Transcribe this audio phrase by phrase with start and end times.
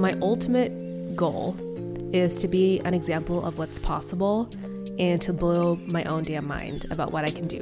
[0.00, 1.56] my ultimate goal
[2.12, 4.48] is to be an example of what's possible
[4.98, 7.60] and to blow my own damn mind about what I can do.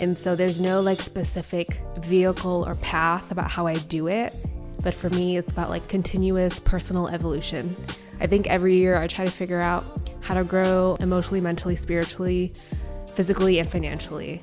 [0.00, 4.34] And so there's no like specific vehicle or path about how I do it.
[4.82, 7.76] But for me, it's about like continuous personal evolution.
[8.20, 9.84] I think every year I try to figure out
[10.20, 12.52] how to grow emotionally, mentally, spiritually,
[13.14, 14.42] physically, and financially.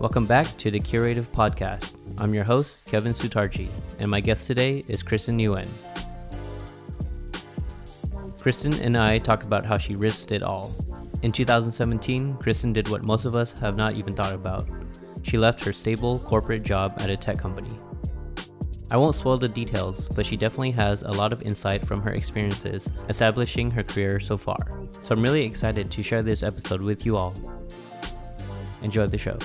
[0.00, 1.96] Welcome back to the Kurative Podcast.
[2.18, 3.68] I'm your host, Kevin Sutarchi,
[4.00, 5.68] and my guest today is Kristen Nguyen.
[8.42, 10.74] Kristen and I talk about how she risked it all.
[11.22, 14.68] In 2017, Kristen did what most of us have not even thought about.
[15.22, 17.78] She left her stable corporate job at a tech company.
[18.90, 22.12] I won't spoil the details, but she definitely has a lot of insight from her
[22.12, 24.58] experiences establishing her career so far.
[25.00, 27.34] So I'm really excited to share this episode with you all.
[28.82, 29.38] Enjoy the show.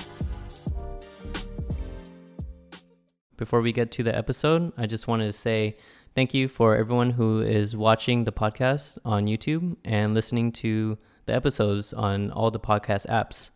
[3.40, 5.74] Before we get to the episode, I just wanted to say
[6.14, 11.32] thank you for everyone who is watching the podcast on YouTube and listening to the
[11.32, 13.48] episodes on all the podcast apps.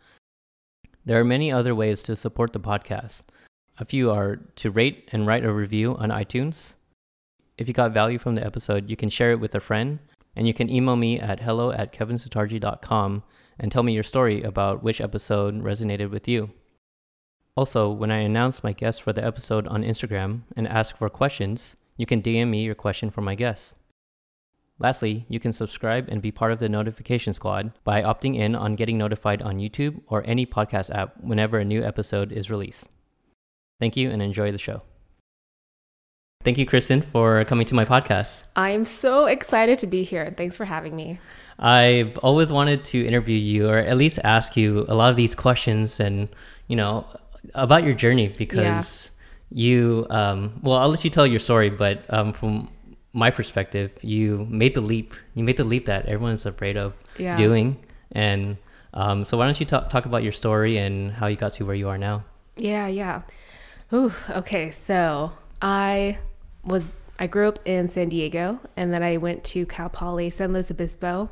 [1.05, 3.25] There are many other ways to support the podcast.
[3.79, 6.73] A few are to rate and write a review on iTunes.
[7.59, 9.99] If you got value from the episode, you can share it with a friend,
[10.35, 13.23] and you can email me at hello at kevinsutarji.com
[13.59, 16.49] and tell me your story about which episode resonated with you.
[17.57, 21.77] Also, when I announce my guest for the episode on Instagram and ask for questions,
[21.97, 23.79] you can DM me your question for my guest.
[24.81, 28.75] Lastly, you can subscribe and be part of the notification squad by opting in on
[28.75, 32.89] getting notified on YouTube or any podcast app whenever a new episode is released.
[33.79, 34.83] Thank you and enjoy the show.
[36.43, 38.45] Thank you, Kristen, for coming to my podcast.
[38.57, 40.35] I'm so excited to be here.
[40.37, 41.21] Thanks for having me.
[41.61, 45.37] I've always wanted to interview you or at least ask you a lot of these
[45.37, 46.29] questions and,
[46.67, 47.07] you know,
[47.55, 49.11] about your journey because
[49.51, 49.63] yeah.
[49.63, 52.69] you, um, well, I'll let you tell your story, but um, from
[53.13, 55.15] my perspective, you made the leap.
[55.35, 57.37] You made the leap that everyone's afraid of yeah.
[57.37, 57.77] doing.
[58.13, 58.57] And
[58.93, 61.65] um, so, why don't you talk, talk about your story and how you got to
[61.65, 62.25] where you are now?
[62.57, 63.23] Yeah, yeah.
[63.93, 64.71] Ooh, okay.
[64.71, 66.19] So, I
[66.65, 66.89] was
[67.19, 70.71] I grew up in San Diego, and then I went to Cal Poly San Luis
[70.71, 71.31] Obispo,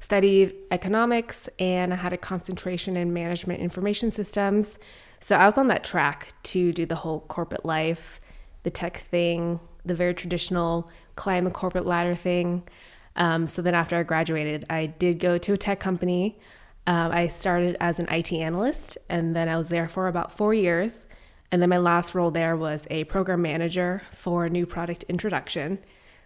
[0.00, 4.78] studied economics, and I had a concentration in management information systems.
[5.20, 8.20] So I was on that track to do the whole corporate life,
[8.62, 12.62] the tech thing, the very traditional climb the corporate ladder thing.
[13.16, 16.38] Um, so then after I graduated, I did go to a tech company.
[16.86, 20.54] Um, I started as an IT analyst, and then I was there for about four
[20.54, 21.06] years.
[21.52, 25.78] And then my last role there was a program manager for new product introduction.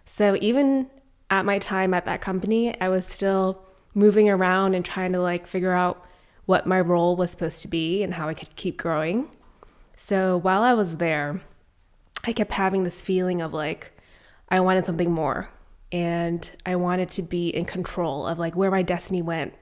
[0.05, 0.89] So even
[1.29, 5.47] at my time at that company, I was still moving around and trying to like
[5.47, 6.05] figure out
[6.45, 9.29] what my role was supposed to be and how I could keep growing.
[9.95, 11.41] So while I was there,
[12.23, 13.91] I kept having this feeling of like,
[14.49, 15.49] I wanted something more
[15.91, 19.53] and I wanted to be in control of like where my destiny went.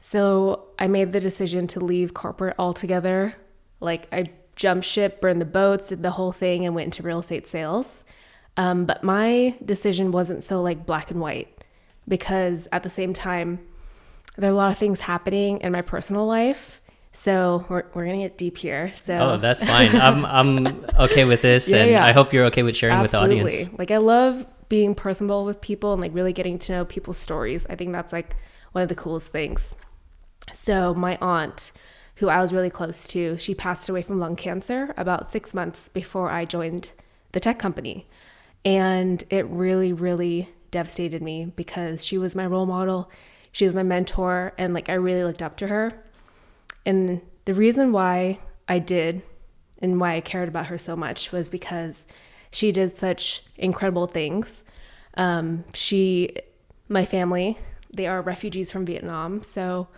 [0.00, 3.34] So I made the decision to leave corporate altogether.
[3.80, 7.20] Like I jumped ship, burned the boats, did the whole thing, and went into real
[7.20, 8.04] estate sales.
[8.56, 11.64] Um, but my decision wasn't so like black and white
[12.08, 13.60] because at the same time,
[14.40, 16.80] there are a lot of things happening in my personal life.
[17.12, 18.92] So we're, we're gonna get deep here.
[19.04, 19.94] So oh, that's fine.
[19.94, 20.24] I'm
[20.66, 22.04] I'm okay with this, yeah, and yeah.
[22.04, 23.34] I hope you're okay with sharing Absolutely.
[23.34, 23.62] with the audience.
[23.62, 23.78] Absolutely.
[23.78, 27.66] Like I love being personable with people and like really getting to know people's stories.
[27.68, 28.36] I think that's like
[28.72, 29.74] one of the coolest things.
[30.54, 31.72] So my aunt,
[32.16, 35.88] who I was really close to, she passed away from lung cancer about six months
[35.88, 36.92] before I joined
[37.32, 38.08] the tech company,
[38.64, 43.10] and it really really devastated me because she was my role model
[43.52, 46.02] she was my mentor and like I really looked up to her.
[46.86, 49.22] And the reason why I did
[49.80, 52.06] and why I cared about her so much was because
[52.50, 54.62] she did such incredible things.
[55.14, 56.36] Um, she,
[56.88, 57.58] my family,
[57.92, 59.42] they are refugees from Vietnam.
[59.42, 59.88] So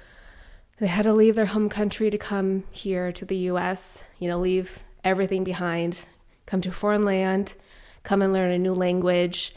[0.78, 4.38] they had to leave their home country to come here to the US, you know,
[4.38, 6.00] leave everything behind,
[6.46, 7.54] come to a foreign land,
[8.02, 9.54] come and learn a new language,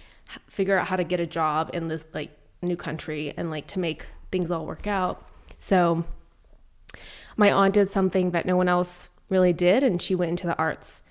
[0.47, 3.79] figure out how to get a job in this like new country and like to
[3.79, 5.25] make things all work out.
[5.59, 6.05] So
[7.37, 10.57] my aunt did something that no one else really did, and she went into the
[10.57, 11.01] arts.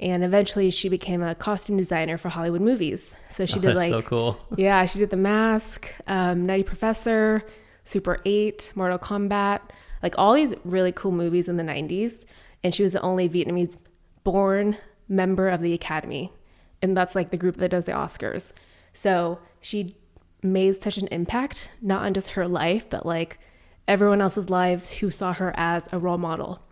[0.00, 3.14] And eventually, she became a costume designer for Hollywood movies.
[3.28, 4.38] So she oh, did like, so cool.
[4.56, 7.44] yeah, she did The Mask, um, Nutty Professor,
[7.84, 9.60] Super 8, Mortal Kombat,
[10.02, 12.24] like all these really cool movies in the 90s.
[12.64, 13.76] And she was the only Vietnamese
[14.24, 14.76] born
[15.08, 16.32] member of the Academy.
[16.80, 18.52] And that's like the group that does the Oscars.
[18.92, 19.96] So she
[20.42, 23.38] made such an impact, not on just her life, but like
[23.86, 26.62] everyone else's lives who saw her as a role model.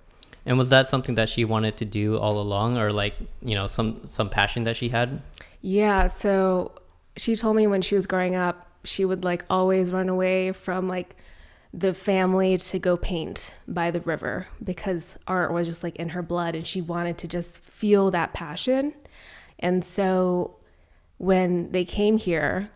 [0.46, 3.66] And was that something that she wanted to do all along, or like you know
[3.66, 5.22] some some passion that she had?
[5.60, 6.72] Yeah, so
[7.16, 10.88] she told me when she was growing up, she would like always run away from
[10.88, 11.16] like
[11.72, 16.22] the family to go paint by the river because art was just like in her
[16.22, 18.92] blood and she wanted to just feel that passion.
[19.58, 20.56] And so
[21.18, 22.70] when they came here,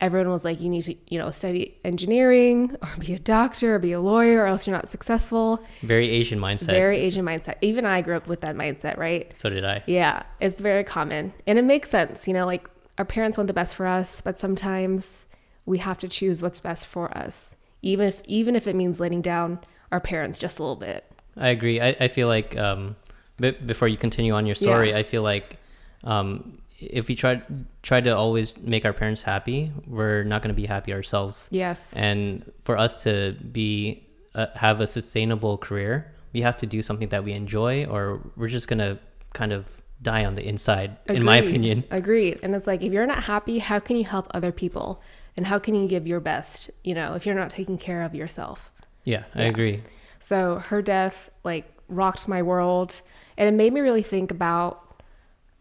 [0.00, 3.78] everyone was like, you need to, you know, study engineering or be a doctor or
[3.78, 5.62] be a lawyer or else you're not successful.
[5.82, 6.66] Very Asian mindset.
[6.66, 7.56] Very Asian mindset.
[7.60, 9.30] Even I grew up with that mindset, right?
[9.36, 9.80] so did I.
[9.86, 11.32] Yeah, it's very common.
[11.46, 12.68] And it makes sense, you know, like
[12.98, 15.26] our parents want the best for us, but sometimes
[15.66, 19.22] we have to choose what's best for us, even if even if it means letting
[19.22, 19.60] down
[19.92, 21.04] our parents just a little bit.
[21.36, 21.80] I agree.
[21.80, 22.96] I, I feel like um,
[23.38, 24.98] b- before you continue on your story, Yeah.
[24.98, 25.58] I feel like
[26.04, 27.42] um, if we try
[27.82, 31.48] try to always make our parents happy, we're not going to be happy ourselves.
[31.50, 31.92] Yes.
[31.94, 37.08] And for us to be uh, have a sustainable career, we have to do something
[37.08, 38.98] that we enjoy, or we're just gonna
[39.32, 41.48] kind of die on the inside, in my Agreed.
[41.48, 41.84] opinion.
[41.90, 42.40] Agreed.
[42.42, 45.02] And it's like if you're not happy, how can you help other people?
[45.36, 48.14] And how can you give your best, you know, if you're not taking care of
[48.14, 48.72] yourself?
[49.04, 49.82] Yeah, I agree.
[50.18, 53.00] So her death like rocked my world
[53.36, 54.89] and it made me really think about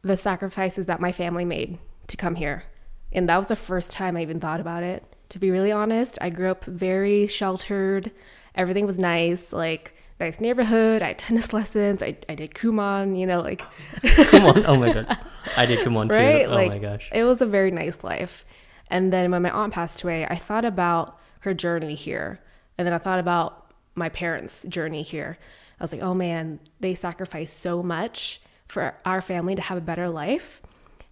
[0.02, 2.64] the sacrifices that my family made to come here.
[3.12, 5.04] And that was the first time I even thought about it.
[5.30, 8.12] To be really honest, I grew up very sheltered.
[8.56, 11.02] Everything was nice, like nice neighborhood.
[11.02, 12.02] I had tennis lessons.
[12.02, 13.62] I, I did Kumon, you know, like
[14.32, 14.66] Come on.
[14.66, 15.18] Oh my god.
[15.58, 16.16] I did Kumon on too.
[16.16, 16.46] right?
[16.48, 17.10] Oh like my gosh.
[17.12, 18.46] it was a very nice life.
[18.90, 22.42] And then when my aunt passed away, I thought about her journey here,
[22.78, 25.38] and then I thought about my parents' journey here.
[25.80, 29.82] I was like, oh man, they sacrificed so much for our family to have a
[29.82, 30.62] better life.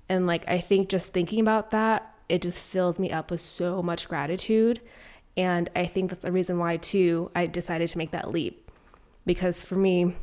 [0.08, 3.84] And like I think just thinking about that, it just fills me up with so
[3.84, 4.80] much gratitude.
[5.36, 8.72] And I think that's a reason why too I decided to make that leap.
[9.26, 10.16] Because for me,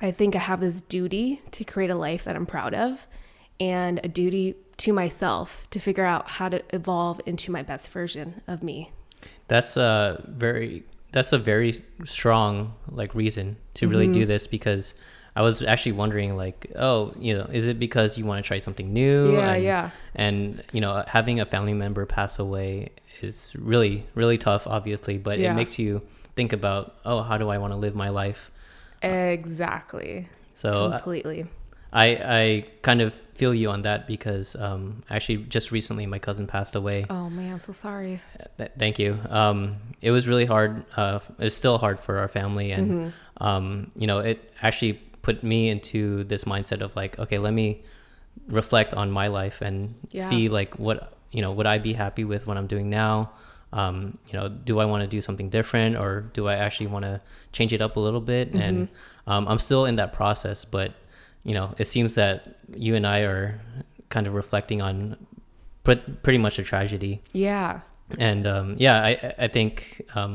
[0.00, 3.06] I think I have this duty to create a life that I'm proud of
[3.60, 8.42] and a duty to myself to figure out how to evolve into my best version
[8.46, 8.90] of me.
[9.48, 14.20] That's a very that's a very strong like reason to really Mm-hmm.
[14.20, 14.92] do this because
[15.36, 18.58] I was actually wondering like, oh, you know, is it because you want to try
[18.58, 19.34] something new?
[19.36, 19.90] Yeah, and, yeah.
[20.14, 22.88] And you know, having a family member pass away
[23.22, 25.52] is really really tough, obviously, but Yeah.
[25.52, 26.00] it makes you
[26.36, 28.50] think about, oh, how do I want to live my life?
[29.02, 30.28] Exactly.
[30.54, 31.46] So Completely.
[31.92, 32.06] I
[32.40, 36.74] I kind of feel you on that because um actually just recently my cousin passed
[36.74, 37.06] away.
[37.10, 38.20] Oh man, I'm so sorry.
[38.58, 39.18] Th- Thank you.
[39.28, 40.84] Um, it was really hard.
[40.96, 43.44] Uh, it's still hard for our family, and Mm-hmm.
[43.46, 44.94] um, you know, it actually
[45.26, 47.68] put me into this mindset of like, okay, let me
[48.60, 49.76] reflect on my life and
[50.12, 50.28] Yeah.
[50.30, 50.98] see like what
[51.36, 53.14] you know would I be happy with what I'm doing now.
[53.72, 53.96] Um,
[54.28, 57.14] you know, do I want to do something different, or do I actually want to
[57.56, 58.46] change it up a little bit?
[58.54, 59.30] And Mm-hmm.
[59.32, 60.90] um, I'm still in that process, but
[61.48, 62.38] you know, it seems that
[62.76, 63.60] you and I are
[64.14, 65.16] kind of reflecting on
[65.84, 67.80] pret- pretty much a tragedy Yeah.
[68.30, 70.34] and um, yeah, I I- I think um,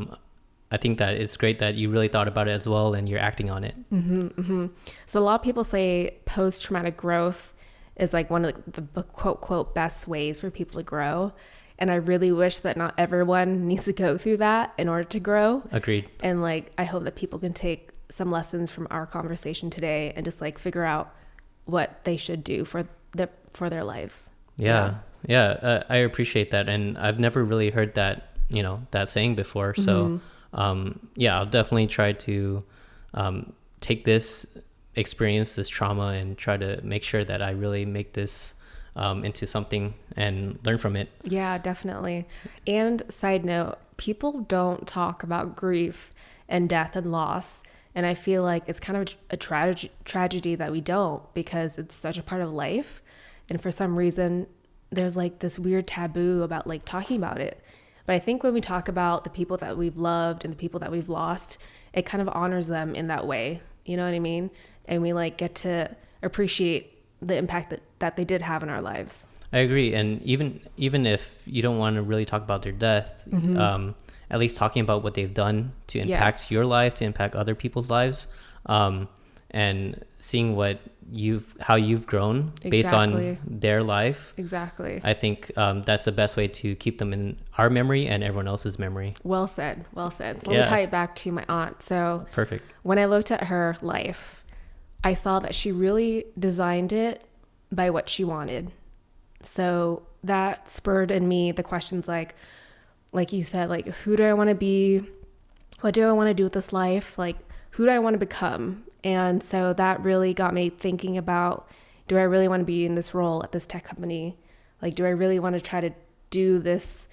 [0.72, 3.20] I think that it's great that you really thought about it as well, and you're
[3.20, 3.76] acting on it.
[3.92, 4.68] Mm-hmm, mm-hmm.
[5.06, 7.54] So a lot of people say post traumatic growth
[7.98, 11.34] is like one of the, the quote quote best ways for people to grow.
[11.78, 15.20] And I really wish that not everyone needs to go through that in order to
[15.20, 15.64] grow.
[15.72, 16.10] Agreed.
[16.22, 20.26] And like, I hope that people can take some lessons from our conversation today and
[20.26, 21.14] just like figure out
[21.66, 24.30] what they should do for their for their lives.
[24.58, 24.96] Yeah,
[25.28, 29.36] yeah, uh, I appreciate that, and I've never really heard that you know that saying
[29.36, 29.76] before.
[29.76, 30.26] So mm-hmm.
[30.54, 32.64] Um, yeah, I'll definitely try to
[33.14, 34.46] um, take this
[34.96, 38.54] experience, this trauma, and try to make sure that I really make this
[38.96, 41.10] um, into something and learn from it.
[41.24, 42.28] Yeah, definitely.
[42.68, 46.12] And side note, people don't talk about grief
[46.50, 47.62] and death and loss.
[47.94, 51.96] And I feel like it's kind of a trage- tragedy that we don't because it's
[51.96, 53.02] such a part of life.
[53.50, 54.48] And for some reason,
[54.92, 57.64] there's like this weird taboo about like talking about it.
[58.06, 60.80] But I think when we talk about the people that we've loved and the people
[60.80, 61.58] that we've lost,
[61.94, 63.62] it kind of honors them in that way.
[63.86, 64.50] You know what I mean?
[64.86, 68.82] And we like get to appreciate the impact that, that they did have in our
[68.82, 69.26] lives.
[69.54, 73.28] I agree, and even even if you don't want to really talk about their death,
[73.34, 73.96] um,
[74.30, 76.52] at least talking about what they've done to impact Yes.
[76.52, 78.28] your life, to impact other people's lives,
[78.68, 79.10] um,
[79.52, 80.80] and seeing what
[81.12, 84.34] you've how you've grown based on their life.
[84.38, 85.02] Exactly.
[85.04, 88.48] I think um, that's the best way to keep them in our memory and everyone
[88.48, 89.14] else's memory.
[89.24, 89.86] Well said.
[89.94, 90.42] Well said.
[90.44, 90.64] So let Yeah.
[90.64, 91.84] me tie it back to my aunt.
[91.84, 92.64] So Perfect.
[92.84, 94.44] when I looked at her life,
[95.04, 97.26] I saw that she really designed it
[97.72, 98.72] by what she wanted.
[99.44, 102.36] So that spurred in me the questions like,
[103.12, 105.02] like you said, like who do I want to be?
[105.82, 107.18] What do I want to do with this life?
[107.18, 107.36] Like,
[107.72, 108.84] who do I want to become?
[109.04, 111.68] And so that really got me thinking about
[112.08, 114.38] do I really want to be in this role at this tech company?
[114.82, 115.92] Like, do I really want to try to
[116.30, 117.08] do this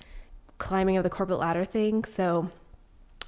[0.59, 2.05] climbing of the corporate ladder thing?
[2.05, 2.51] So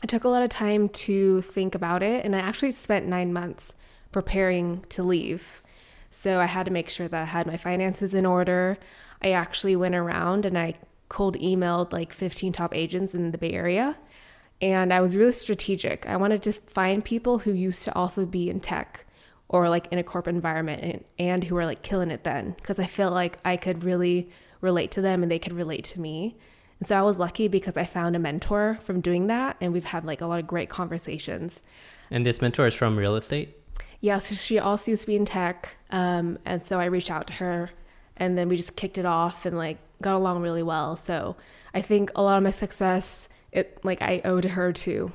[0.02, 3.32] I took a lot of time to think about it, and I actually spent nine
[3.32, 3.74] months
[4.10, 5.62] preparing to leave.
[6.10, 8.78] So I had to make sure that I had my finances in order.
[9.22, 10.74] I actually went around and I
[11.08, 13.96] cold emailed like 15 top agents in the Bay Area.
[14.62, 16.06] And I was really strategic.
[16.06, 19.06] I wanted to find people who used to also be in tech
[19.48, 22.78] or like in a corporate environment and, and who were like killing it then because
[22.78, 26.36] I felt like I could really relate to them and they could relate to me.
[26.78, 29.84] And so I was lucky because I found a mentor from doing that and we've
[29.84, 31.62] had like a lot of great conversations.
[32.10, 33.56] And this mentor is from real estate?
[34.00, 35.76] Yeah, so she also used to be in tech.
[35.90, 37.70] Um, and so I reached out to her
[38.16, 40.94] and then we just kicked it off and like got along really well.
[40.96, 41.36] So
[41.74, 45.12] I think a lot of my success, it like I owe to her too.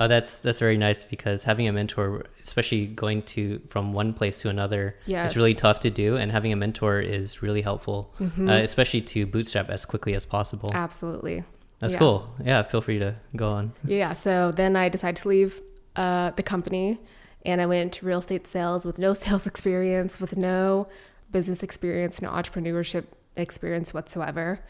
[0.00, 4.40] Oh, that's that's very nice because having a mentor, especially going to from one place
[4.42, 5.30] to another, Yes.
[5.30, 6.16] is really tough to do.
[6.16, 10.70] And having a mentor is really helpful, uh, especially to bootstrap as quickly as possible.
[10.72, 11.42] Absolutely.
[11.80, 11.98] That's yeah.
[11.98, 12.30] cool.
[12.44, 13.72] Yeah, feel free to go on.
[13.84, 14.12] Yeah.
[14.12, 15.60] So then I decided to leave
[15.96, 17.00] uh, the company
[17.44, 20.86] and I went to real estate sales with no sales experience, with no
[21.32, 23.04] business experience, no entrepreneurship
[23.36, 24.60] experience whatsoever.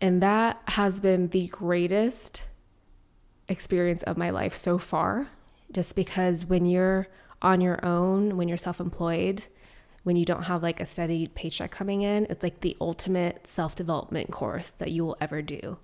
[0.00, 2.42] And that has been the greatest
[3.48, 5.28] experience of my life so far,
[5.72, 7.08] just because when you're
[7.42, 9.44] on your own, when you're self employed,
[10.04, 13.74] when you don't have like a steady paycheck coming in, it's like the ultimate self
[13.74, 15.78] development course that you will ever do.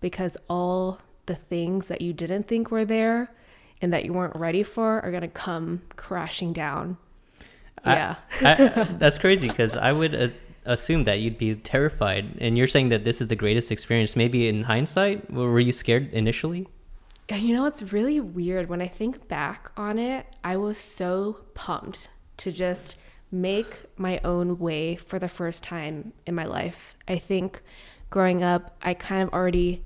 [0.00, 3.32] Because all the things that you didn't think were there
[3.80, 6.98] and that you weren't ready for are going to come crashing down.
[7.82, 8.14] I- Yeah.
[8.42, 8.54] I,
[8.98, 10.28] that's crazy because I would uh,
[10.64, 12.36] assume that you'd be terrified.
[12.40, 14.16] And you're saying that this is the greatest experience.
[14.16, 16.68] Maybe in hindsight, were you scared initially?
[17.30, 18.68] You know, it's really weird.
[18.68, 22.96] When I think back on it, I was so pumped to just
[23.32, 26.94] make my own way for the first time in my life.
[27.08, 27.62] I think
[28.10, 29.82] growing up, I kind of already,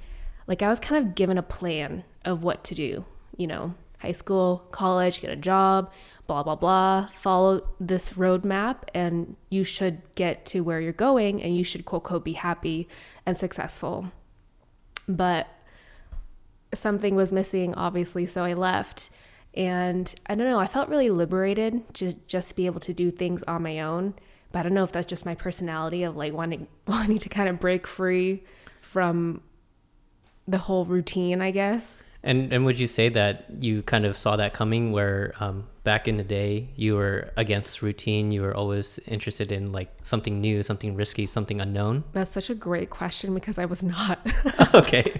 [0.46, 3.04] like, I was kind of given a plan of what to do.
[3.36, 5.92] You know, high school, college, get a job,
[6.28, 7.08] blah, blah, blah.
[7.12, 12.04] Follow this roadmap, and you should get to where you're going, and you should, quote,
[12.04, 12.86] quote, be happy
[13.26, 14.12] and successful.
[15.08, 15.48] But
[16.74, 19.10] something was missing obviously so i left
[19.54, 23.42] and i don't know i felt really liberated to just be able to do things
[23.44, 24.14] on my own
[24.52, 27.48] but i don't know if that's just my personality of like wanting wanting to kind
[27.48, 28.44] of break free
[28.80, 29.42] from
[30.46, 34.36] the whole routine i guess And and would you say that you kind of saw
[34.36, 39.00] that coming where um, back in the day you were against routine, you were always
[39.06, 42.04] interested in like something new, something risky, something unknown?
[42.12, 44.18] that's such a great question because i was not
[44.74, 45.18] okay.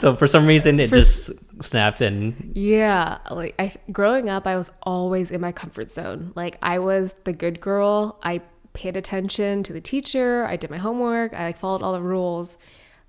[0.00, 1.30] So for some reason it For just
[1.62, 6.32] snapped and Yeah, like I growing up I was always in my comfort zone.
[6.34, 8.18] Like I was the good girl.
[8.22, 8.42] I
[8.74, 12.58] paid attention to the teacher, I did my homework, I like followed all the rules.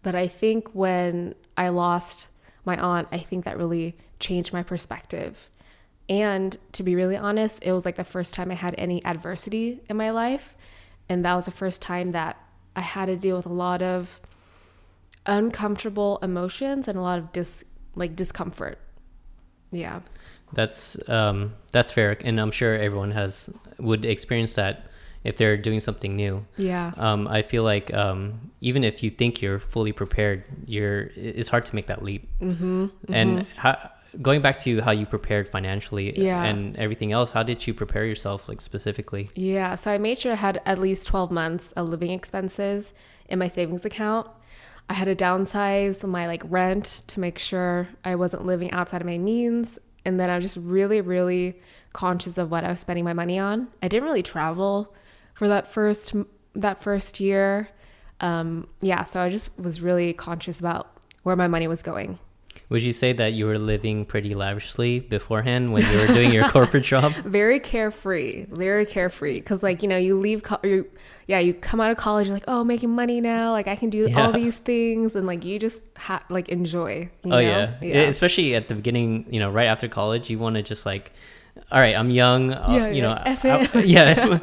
[0.04, 2.28] But I think when I lost
[2.64, 5.50] my aunt, I think that really changed my perspective.
[6.10, 9.82] And to be really honest, it was like the first time I had any adversity
[9.90, 10.56] in my life,
[11.08, 12.38] and that was the first time that
[12.76, 14.20] I had to deal with a lot of
[15.26, 17.64] uncomfortable emotions and a lot of dis
[17.96, 18.80] like discomfort.
[19.72, 20.02] Yeah.
[20.54, 24.86] that's um, that's fair and I'm sure everyone has would experience that
[25.24, 26.46] if they're doing something new.
[26.58, 26.92] Yeah.
[26.98, 31.66] Um, I feel like um, even if you think you're fully prepared, you're it's hard
[31.66, 32.28] to make that leap.
[32.42, 33.90] Mm-hmm, And how,
[34.22, 36.43] going back to how you prepared financially Yeah.
[36.43, 39.27] and everything else, how did you prepare yourself like specifically?
[39.36, 42.93] Yeah, so I made sure I had at least 12 months of living expenses
[43.27, 44.27] in my savings account.
[44.89, 49.08] I had to downsize my like rent to make sure I wasn't living outside of
[49.08, 51.60] my means, and then I was just really really
[51.93, 53.67] conscious of what I was spending my money on.
[53.82, 54.93] I didn't really travel
[55.34, 56.13] for that first
[56.55, 57.70] that first year.
[58.20, 60.88] Um, yeah, so I just was really conscious about
[61.24, 62.20] where my money was going.
[62.74, 66.50] Would you say that you were living pretty lavishly beforehand when you were doing your
[66.50, 67.12] corporate job?
[67.24, 70.89] very carefree very carefree because like you know you leave co- you,
[71.27, 73.92] yeah you come out of college you're like oh making money now like i can
[73.92, 74.25] do Yeah.
[74.25, 77.39] all these things and like you just ha- like enjoy you oh know?
[77.39, 77.75] yeah.
[77.82, 81.12] yeah especially at the beginning, you know, right after college, you want to just like,
[81.72, 83.70] all right, I'm young, uh, Yeah, you know, F I.
[83.72, 84.39] I- yeah,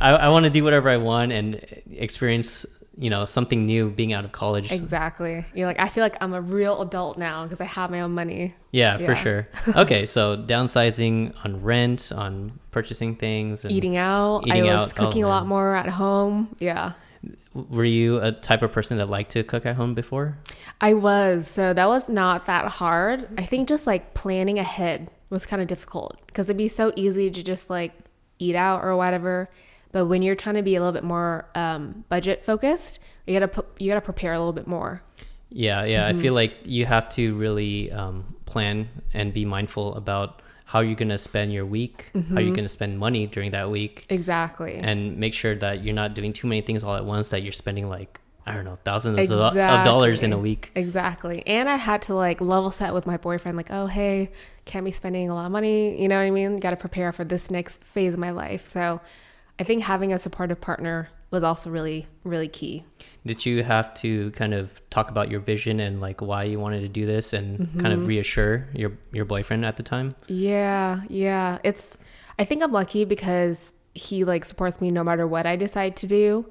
[0.00, 1.60] I, I want to do whatever I want and
[1.90, 2.64] experience,
[2.98, 4.70] you know, something new being out of college.
[4.70, 5.44] exactly.
[5.54, 8.12] You're like i feel like i'm a real adult now because i have my own
[8.12, 8.54] money.
[8.70, 9.48] Yeah, for sure.
[9.76, 14.46] Okay, so downsizing on rent, on purchasing things, and eating out.
[14.46, 16.54] Eating i was out, oh, cooking a lot more at home.
[16.58, 16.92] Yeah.
[17.54, 20.38] Were you a type of person that liked to cook at home before?
[20.80, 21.46] i was.
[21.48, 23.28] So that was not that hard.
[23.38, 27.30] I think just like planning ahead was kind of difficult because it'd be so easy
[27.30, 27.92] to just like
[28.38, 29.50] eat out or whatever.
[29.92, 33.48] But when you're trying to be a little bit more um, budget focused, you gotta
[33.48, 35.02] put, you gotta prepare a little bit more.
[35.50, 36.08] Yeah, yeah.
[36.08, 36.18] Mm-hmm.
[36.18, 40.94] I feel like you have to really um, plan and be mindful about how you're
[40.96, 42.38] gonna spend your week, how Mm-hmm.
[42.38, 44.76] you're gonna spend money during that week, Exactly.
[44.76, 47.28] and make sure that you're not doing too many things all at once.
[47.28, 50.72] That you're spending like I don't know thousands of, of dollars in a week.
[50.74, 51.46] Exactly.
[51.46, 54.30] And I had to like level set with my boyfriend, like, oh, hey,
[54.64, 56.00] can't be spending a lot of money.
[56.02, 56.58] You know what I mean?
[56.58, 58.66] Got to prepare for this next phase of my life.
[58.66, 59.00] So
[59.58, 62.84] I think having a supportive partner was also really, really key.
[63.24, 66.80] Did you have to kind of talk about your vision and like why you wanted
[66.80, 68.02] to do this and kind Mm-hmm.
[68.02, 70.14] of reassure your your boyfriend at the time?
[70.26, 71.02] Yeah.
[71.08, 71.58] Yeah.
[71.64, 71.96] It's,
[72.38, 76.06] I think I'm lucky because he like supports me no matter what I decide to
[76.06, 76.46] do.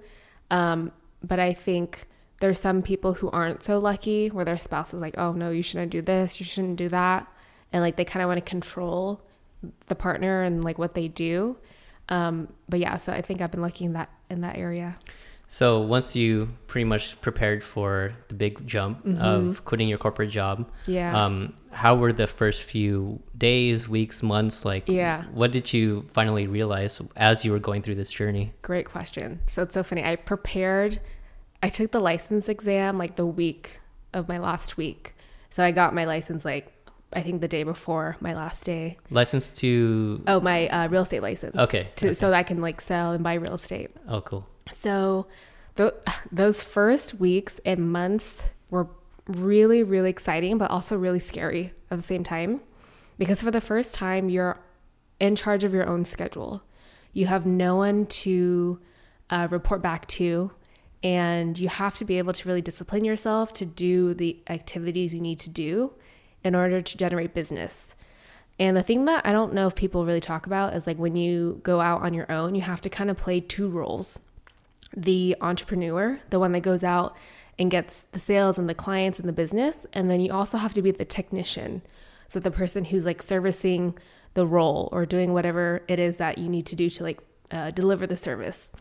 [0.50, 0.92] Um,
[1.24, 2.08] but I think
[2.40, 5.62] there's some people who aren't so lucky where their spouse is like, oh, no, you
[5.62, 7.28] shouldn't do this, you shouldn't do that.
[7.72, 9.22] And like they kind of want to control
[9.88, 11.58] the partner and like what they do.
[12.10, 14.98] Um, but yeah, so I think I've been lucky in that in that area.
[15.48, 20.60] So once you pretty much prepared for the big jump of quitting your corporate job,
[20.84, 20.92] Mm-hmm.
[20.92, 21.26] Yeah.
[21.26, 24.64] um, how were the first few days, weeks, months?
[24.64, 25.26] Like, Yeah.
[25.34, 28.54] what did you finally realize as you were going through this journey?
[28.62, 29.42] Great question.
[29.46, 30.06] So it's so funny.
[30.06, 31.02] I prepared,
[31.62, 33.82] I took the license exam like the week
[34.14, 35.16] of my last week.
[35.50, 36.72] So I got my license like,
[37.14, 38.98] I think the day before my last day.
[39.10, 41.56] License to Oh, my uh, real estate license.
[41.58, 42.14] Okay, To, okay.
[42.14, 43.92] So that I can like sell and buy real estate.
[44.08, 44.48] oh, cool.
[44.72, 45.28] So
[45.76, 45.94] th-
[46.32, 48.88] those first weeks and months were
[49.28, 52.62] really, really exciting, but also really scary at the same time.
[53.18, 54.60] Because for the first time, you're
[55.20, 56.64] in charge of your own schedule.
[57.14, 58.80] You have no one to
[59.30, 60.52] uh, report back to,
[61.04, 65.22] and you have to be able to really discipline yourself to do the activities you
[65.22, 65.94] need to do
[66.44, 67.96] in order to generate business.
[68.60, 71.16] And the thing that I don't know if people really talk about is like when
[71.16, 74.20] you go out on your own, you have to kind of play two roles
[74.96, 77.16] the entrepreneur, the one that goes out
[77.58, 79.86] and gets the sales and the clients and the business.
[79.94, 81.82] And then you also have to be the technician.
[82.28, 83.98] So the person who's like servicing
[84.34, 87.20] the role or doing whatever it is that you need to do to like
[87.52, 88.72] uh, deliver the service.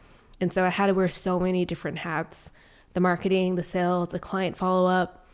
[0.40, 2.50] And so I had to wear so many different hats
[2.92, 5.24] the marketing, the sales, the client follow up,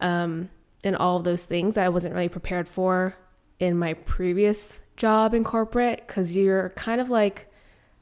[0.00, 0.50] um,
[0.84, 3.16] and all of those things that I wasn't really prepared for
[3.58, 7.52] in my previous job in corporate because you're kind of like,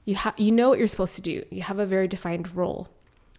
[0.05, 1.45] you have you know what you're supposed to do.
[1.51, 2.89] You have a very defined role.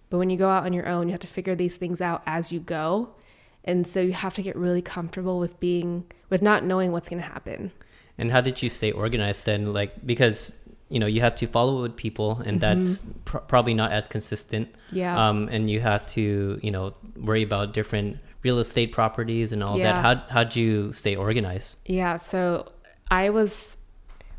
[0.09, 2.23] But when you go out on your own, you have to figure these things out
[2.25, 3.15] as you go.
[3.63, 7.21] And so you have to get really comfortable with being with not knowing what's going
[7.21, 7.71] to happen.
[8.17, 9.73] And how did you stay organized then?
[9.73, 10.53] Like, because,
[10.89, 14.71] you know, you have to follow with people and that's pr- probably not as consistent.
[14.71, 14.95] Mm-hmm.
[14.95, 15.29] Yeah.
[15.29, 19.77] Um, and you have to, you know, worry about different real estate properties and all
[19.77, 19.91] Yeah.
[19.91, 20.01] that.
[20.05, 21.81] How, how'd you stay organized?
[21.85, 22.71] Yeah, so
[23.11, 23.75] I was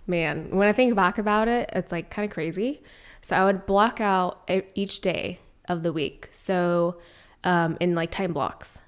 [0.06, 2.82] man, when I think back about it, it's like kind of crazy.
[3.20, 6.30] So I would block out each day of the week.
[6.32, 6.96] So
[7.44, 8.78] um, in like time blocks.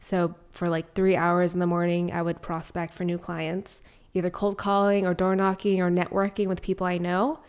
[0.00, 3.82] So for like three hours in the morning, I would prospect for new clients,
[4.14, 7.40] either cold calling or door knocking or networking with people I know.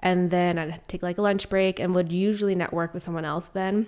[0.00, 3.48] And then I'd take like a lunch break and would usually network with someone else
[3.48, 3.86] then.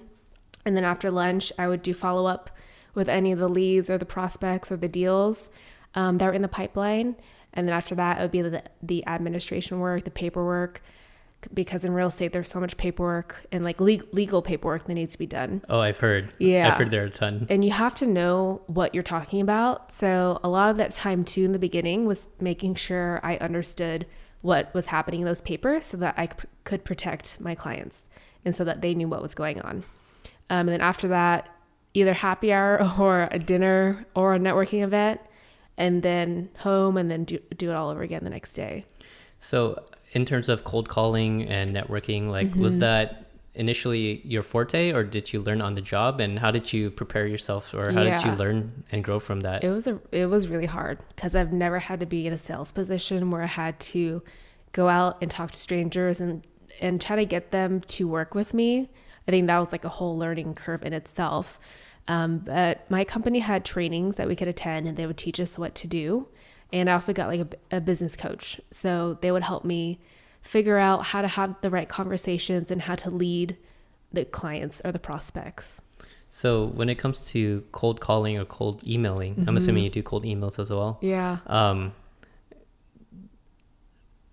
[0.67, 2.51] And then after lunch, I would do follow up
[2.95, 5.49] with any of the leads or the prospects or the deals
[5.95, 7.17] um, that were in the pipeline.
[7.53, 10.83] And then after that, it would be the, the administration work, the paperwork,
[11.55, 15.13] because in real estate, there's so much paperwork and like legal, legal paperwork that needs
[15.13, 15.63] to be done.
[15.69, 16.33] Oh, I've heard.
[16.39, 16.69] Yeah.
[16.69, 17.47] I've heard there are a ton.
[17.49, 19.91] And you have to know what you're talking about.
[19.91, 24.07] So a lot of that time too in the beginning was making sure I understood
[24.43, 26.33] what was happening in those papers so that I c-
[26.65, 28.07] could protect my clients
[28.45, 29.85] and so that they knew what was going on.
[30.49, 31.49] Um, and then after that,
[31.95, 35.21] either happy hour or a dinner or a networking event,
[35.77, 38.85] and then home, and then do, do it all over again the next day.
[39.41, 42.81] So, in terms of cold calling and networking, like, was Mm-hmm.
[42.81, 46.21] that initially your forte or did you learn on the job?
[46.21, 49.65] And how did you prepare yourself or how did you learn and grow from that?
[49.65, 52.39] It was a it was really hard because I've never had to be in a
[52.39, 54.23] sales position where I had to
[54.73, 56.47] go out and talk to strangers and
[56.81, 58.89] and try to get them to work with me.
[59.35, 61.59] I think that was like a whole learning curve in itself.
[62.09, 65.59] Um, but my company had trainings that we could attend and they would teach us
[65.59, 66.29] what to do.
[66.73, 67.41] And I also got like
[67.71, 68.61] a, a business coach.
[68.71, 69.99] So they would help me
[70.43, 73.57] figure out how to have the right conversations and how to lead
[74.13, 75.81] the clients or the prospects.
[76.33, 79.57] So, when it comes to cold calling or cold emailing, I'm Mm-hmm.
[79.57, 80.99] assuming you do cold emails as well.
[81.01, 81.39] Yeah.
[81.49, 81.93] Um,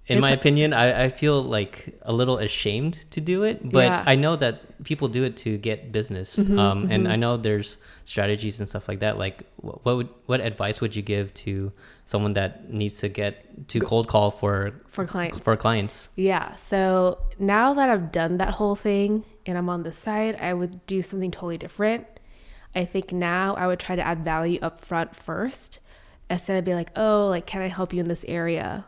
[0.08, 3.58] in It's my a- opinion, I, I feel like a little ashamed to do it,
[3.70, 4.04] but Yeah.
[4.06, 6.38] I know that people do it to get business.
[6.38, 9.17] Mm-hmm, um, And I know there's strategies and stuff like that.
[9.17, 11.72] Like, wh- what would what advice would you give to
[12.06, 15.39] someone that needs to get to cold call for For clients.
[15.39, 16.08] for clients?
[16.15, 16.56] Yeah.
[16.56, 20.86] So now that I've done that whole thing and I'm on the side, I would
[20.86, 22.06] do something totally different.
[22.76, 25.80] I think now I would try to add value up front first
[26.30, 28.86] instead of be like, oh, like, can I help you in this area?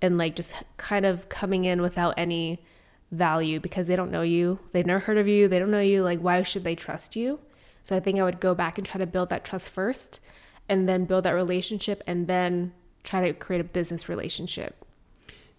[0.00, 2.62] And like just kind of coming in without any
[3.10, 4.58] value because they don't know you.
[4.72, 5.48] They've never heard of you.
[5.48, 6.02] They don't know you.
[6.02, 7.40] Like, why should they trust you?
[7.82, 10.20] So I think I would go back and try to build that trust first
[10.68, 14.84] and then build that relationship and then try to create a business relationship.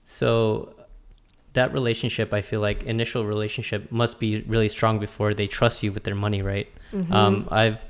[0.05, 0.75] So
[1.53, 5.91] that relationship, I feel like initial relationship must be really strong before they trust you
[5.91, 6.67] with their money, right?
[6.93, 7.11] Mm-hmm.
[7.11, 7.83] Um, I've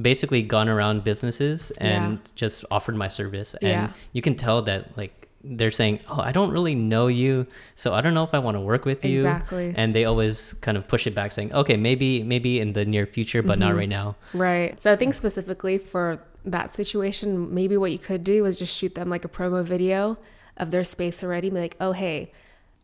[0.00, 2.32] basically gone around businesses and Yeah.
[2.34, 3.92] just offered my service, and Yeah.
[4.12, 8.00] you can tell that like they're saying, "Oh, I don't really know you, so I
[8.00, 9.72] don't know if I want to work with you." Exactly.
[9.76, 13.06] And they always kind of push it back, saying, "Okay, maybe maybe in the near
[13.06, 13.68] future, but Mm-hmm.
[13.68, 14.80] not right now." Right.
[14.82, 18.94] So I think specifically for that situation, maybe what you could do is just shoot
[18.94, 20.16] them like a promo video
[20.56, 21.50] of their space already.
[21.50, 22.32] Be like, oh, hey,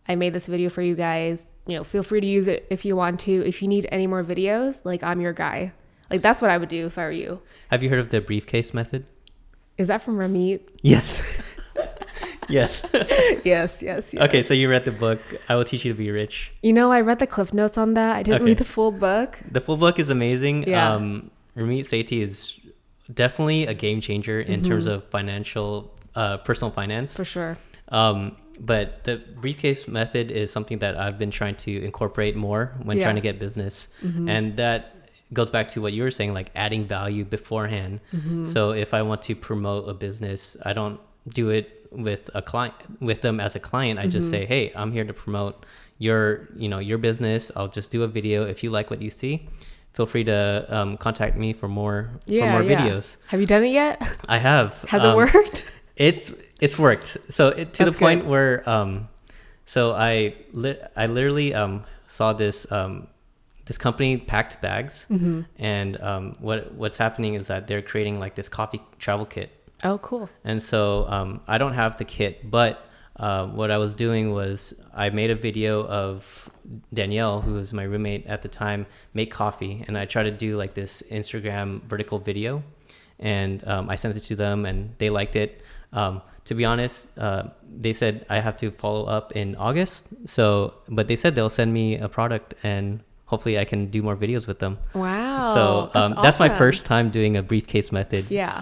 [0.09, 1.45] I made this video for you guys.
[1.67, 3.33] You know, feel free to use it if you want to.
[3.47, 5.73] If you need any more videos, like I'm your guy.
[6.11, 7.41] Like that's what I would do if I were you.
[7.71, 9.11] Have you heard of the briefcase method?
[9.79, 10.61] Is that from Ramit?
[10.83, 11.23] Yes.
[12.49, 12.85] yes.
[12.93, 14.15] yes, yes, yes.
[14.17, 15.21] Okay, so you read the book.
[15.49, 16.53] I will teach you to be rich.
[16.63, 18.17] You know, I read the cliff notes on that.
[18.17, 18.45] I didn't Okay.
[18.51, 19.39] read the full book.
[19.51, 20.69] The full book is amazing.
[20.69, 20.93] Yeah.
[20.95, 22.57] Um, Ramit Sethi is
[23.13, 27.15] definitely a game changer in terms of financial, uh, personal finance.
[27.15, 27.59] For sure.
[27.89, 32.97] Um, but the briefcase method is something that I've been trying to incorporate more when
[32.97, 33.05] Yeah.
[33.05, 34.95] trying to get business, and that
[35.33, 38.01] goes back to what you were saying, like adding value beforehand.
[38.45, 42.75] So if I want to promote a business, I don't do it with a client
[43.01, 43.99] with them as a client.
[43.99, 45.65] I just say, hey, I'm here to promote
[45.99, 47.51] your, you know, your business.
[47.57, 48.45] I'll just do a video.
[48.47, 49.49] If you like what you see,
[49.93, 52.57] feel free to um, contact me for more Yeah.
[52.57, 52.87] for more yeah.
[52.87, 53.17] videos.
[53.29, 54.03] Have you done it yet?
[54.29, 54.75] I have.
[54.89, 55.65] Has Um, it worked?
[55.97, 57.17] it's it's worked.
[57.29, 58.31] So it, to the That's point good.
[58.31, 59.09] where um,
[59.67, 63.07] so I li- I literally um saw this um
[63.67, 65.43] this company packed bags, Mm-hmm.
[65.59, 69.51] and um what what's happening is that they're creating like this coffee travel kit,
[69.85, 70.29] Oh, cool.
[70.45, 74.73] and so um I don't have the kit, but uh, what I was doing was
[74.95, 76.49] I made a video of
[76.95, 80.57] Danielle, who was my roommate at the time, make coffee, and I tried to do
[80.57, 82.63] like this Instagram vertical video,
[83.19, 85.63] and um, I sent it to them, and they liked it.
[85.93, 87.45] Um, to be honest, uh,
[87.81, 90.07] they said I have to follow up in August.
[90.25, 94.17] So, but they said they'll send me a product, and hopefully I can do more
[94.17, 94.79] videos with them.
[94.95, 95.55] Wow.
[95.55, 98.27] so um, that's, my first time doing a briefcase method.
[98.31, 98.59] Yeah.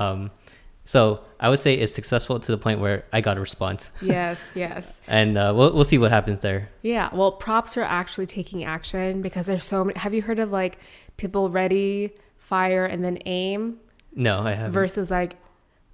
[0.84, 4.40] So I would say it's successful to the point where I got a response, Yes,
[4.54, 5.00] yes.
[5.06, 6.68] and uh, we'll we'll see what happens there.
[6.82, 9.98] Yeah, well, props are actually taking action because there's so many.
[9.98, 10.78] Have you heard of like
[11.16, 13.78] people ready, fire, and then aim
[14.14, 14.72] No, I haven't.
[14.72, 15.36] versus like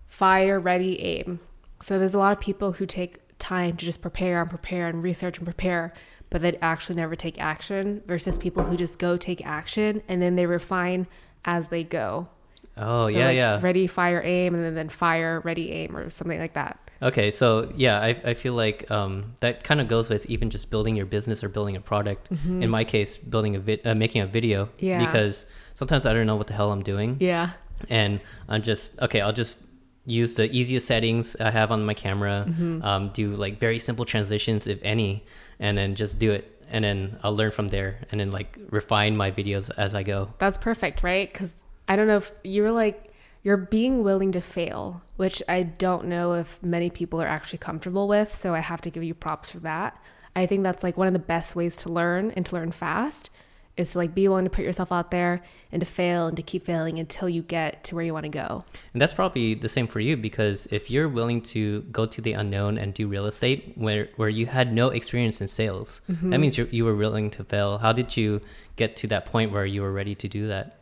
[0.07, 1.41] fire, ready, aim?
[1.83, 5.03] So there's a lot of people who take time to just prepare and prepare and
[5.03, 5.93] research and prepare,
[6.31, 10.37] but they actually never take action versus people who just go take action and then
[10.37, 11.07] they refine
[11.45, 12.29] as they go.
[12.77, 13.61] Oh So, yeah, like, yeah.
[13.63, 16.79] Ready, fire, aim, and then, then fire, ready, aim, or something like that.
[17.03, 20.71] Okay, so yeah, I, I feel like um, that kind of goes with even just
[20.71, 22.31] building your business or building a product.
[22.47, 24.65] In my case, building a vid, uh, making a video.
[24.67, 24.85] Mm-hmm.
[24.87, 25.05] Yeah.
[25.05, 27.51] Because sometimes I don't know what the hell I'm doing, Yeah.
[27.91, 29.21] and I'm just okay.
[29.21, 29.61] I'll just
[30.07, 32.47] use the easiest settings I have on my camera.
[32.49, 32.83] Mm-hmm.
[32.83, 35.27] Um, do like very simple transitions, if any,
[35.61, 36.65] and then just do it.
[36.71, 40.31] And then I'll learn from there, and then like refine my videos as I go.
[40.39, 41.31] That's perfect, right?
[41.31, 41.55] Because
[41.89, 46.35] I don't know if you're like, you're being willing to fail, which I don't know
[46.35, 48.35] if many people are actually comfortable with.
[48.35, 49.97] So I have to give you props for that.
[50.35, 53.31] I think that's like one of the best ways to learn and to learn fast
[53.77, 56.43] is to like be willing to put yourself out there and to fail and to
[56.43, 58.65] keep failing until you get to where you want to go.
[58.95, 62.33] And that's probably the same for you because if you're willing to go to the
[62.33, 66.31] unknown and do real estate where, where you had no experience in sales, Mm-hmm.
[66.31, 67.79] that means you you were willing to fail.
[67.79, 68.41] How did you
[68.77, 70.81] get to that point where you were ready to do that?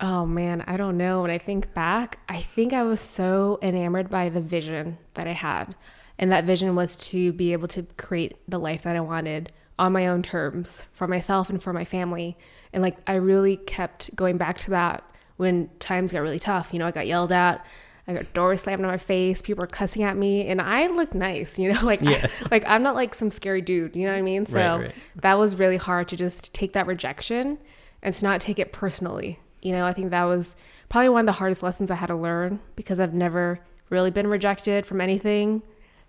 [0.00, 1.22] Oh man, I don't know.
[1.22, 5.32] When I think back, I think I was so enamored by the vision that I
[5.32, 5.74] had.
[6.18, 9.92] And that vision was to be able to create the life that I wanted on
[9.92, 12.36] my own terms for myself and for my family.
[12.72, 15.04] And like, I really kept going back to that
[15.36, 16.72] when times got really tough.
[16.72, 17.64] You know, I got yelled at.
[18.08, 19.42] I got doors slammed in my face.
[19.42, 22.26] People were cussing at me, and I looked nice, you know, like Yeah.
[22.44, 24.46] I, like I'm not like some scary dude, you know what I mean?
[24.46, 24.94] So Right, right.
[25.16, 27.58] that was really hard to just take that rejection
[28.02, 29.40] and to not take it personally.
[29.62, 30.54] You know, I think that was
[30.88, 34.26] probably one of the hardest lessons I had to learn because I've never really been
[34.26, 35.62] rejected from anything.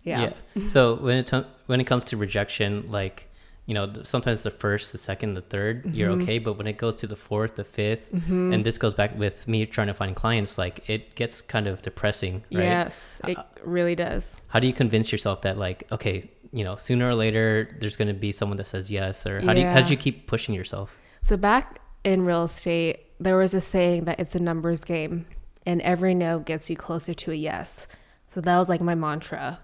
[0.04, 0.34] Yeah.
[0.56, 0.68] yeah.
[0.68, 1.32] So when it
[1.66, 3.28] when it comes to rejection, like
[3.66, 6.22] you know, sometimes the first, the second, the 3rd you're Mm-hmm.
[6.22, 6.40] okay.
[6.40, 9.66] But when it goes to the fourth, the 5th and this goes back with me
[9.66, 12.64] trying to find clients, like it gets kind of depressing, right?
[12.64, 14.38] Yes, it really does.
[14.48, 18.08] How do you convince yourself that, like, okay, you know, sooner or later there's going
[18.08, 20.56] to be someone that says yes, or how do you how do you keep pushing
[20.56, 20.98] yourself?
[21.22, 25.26] So back in real estate, there was a saying that it's a numbers game
[25.66, 27.88] and every no gets you closer to a yes.
[28.30, 29.60] So that was like my mantra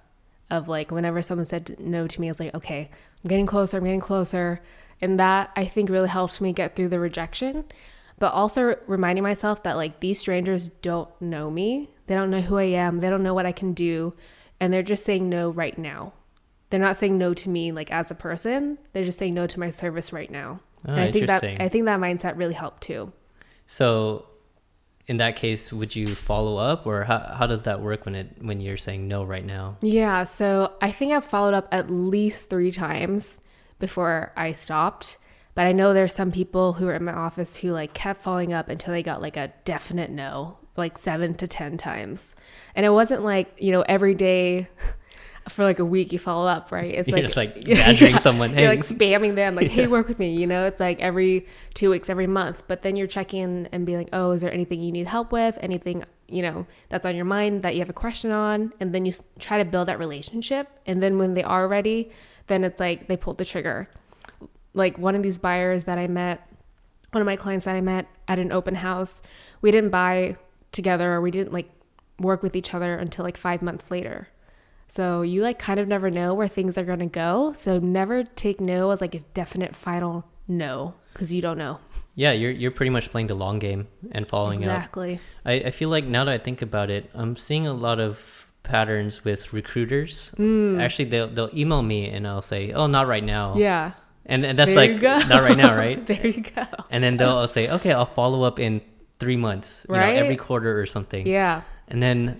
[0.50, 2.90] of like whenever someone said no to me, I was like, okay,
[3.24, 4.62] I'm getting closer, I'm getting closer.
[5.02, 7.66] And that I think really helped me get through the rejection,
[8.20, 11.90] but also reminding myself that like these strangers don't know me.
[12.08, 13.00] They don't know who I am.
[13.00, 14.14] They don't know what I can do.
[14.60, 16.14] And they're just saying no right now.
[16.70, 18.78] They're not saying no to me like as a person.
[18.92, 20.60] They're just saying no to my service right now.
[20.88, 21.66] Oh, and I think that ah, interesting.
[21.66, 23.14] I think that mindset really helped too.
[23.74, 24.28] So,
[25.08, 28.28] in that case, would you follow up, or how how does that work when it
[28.40, 29.78] when you're saying no right now?
[29.82, 33.40] Yeah, so I think I've followed up at least three times
[33.80, 35.18] before I stopped.
[35.56, 38.54] But I know there's some people who are in my office who like kept following
[38.54, 42.36] up until they got like a definite no, like seven to ten times.
[42.76, 44.68] And it wasn't like, you know, every day
[45.50, 46.94] for like a week you follow up, right?
[46.94, 50.34] It's You're like like, badgering someone, You're like spamming them, like, hey, work with me,
[50.34, 52.64] you know, it's like every two weeks, every month.
[52.68, 55.58] But then you're checking and be like, oh, is there anything you need help with?
[55.62, 58.74] Anything, you know, that's on your mind that you have a question on?
[58.80, 60.70] And then you try to build that relationship.
[60.86, 62.12] And then when they are ready,
[62.48, 63.90] then it's like they pulled the trigger.
[64.74, 66.48] Like one of these buyers that I met,
[67.12, 69.22] one of my clients that I met at an open house,
[69.62, 70.38] we didn't buy
[70.72, 71.70] together or we didn't like
[72.20, 74.28] work with each other until like five months later.
[74.94, 77.52] So you like kind of never know where things are going to go.
[77.54, 81.80] So never take no as like a definite final no because you don't know.
[82.14, 84.70] Yeah, you're you're pretty much playing the long game and following up.
[84.78, 85.20] Exactly.
[85.46, 88.46] I, I feel like now that I think about it, I'm seeing a lot of
[88.62, 90.30] patterns with recruiters.
[90.38, 90.80] Mm.
[90.80, 93.94] Actually, they'll they'll email me and I'll say, "Oh, not right now." Yeah.
[94.28, 96.06] and and that's There like not right now, right?
[96.12, 96.66] there you go.
[96.92, 98.82] and then they'll say, "Okay, I'll follow up in
[99.18, 100.18] three months, you know, Right?
[100.22, 101.62] every quarter or something." Yeah.
[101.88, 102.40] And then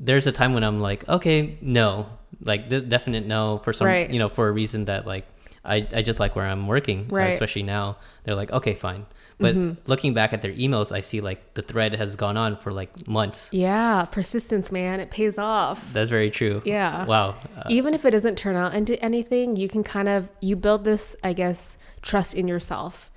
[0.00, 2.06] there's a time when I'm like, "Okay, no,"
[2.42, 4.10] like the definite no for some, Right.
[4.10, 5.26] you know, for a reason that like
[5.64, 7.24] I I just like where I'm working, uh, Right.
[7.24, 7.32] Mm-hmm.
[7.34, 7.96] especially now.
[8.24, 9.06] They're like, "Okay, fine."
[9.42, 12.72] But looking back at their emails, I see like the thread has gone on for
[12.72, 13.48] like months.
[13.52, 14.04] Yeah.
[14.04, 15.00] Persistence, man.
[15.00, 15.90] It pays off.
[15.94, 16.60] That's very true.
[16.66, 17.06] Yeah.
[17.06, 17.36] Wow.
[17.56, 20.84] Uh, Even if it doesn't turn out into anything, you can kind of you build
[20.84, 23.10] this, I guess, trust in yourself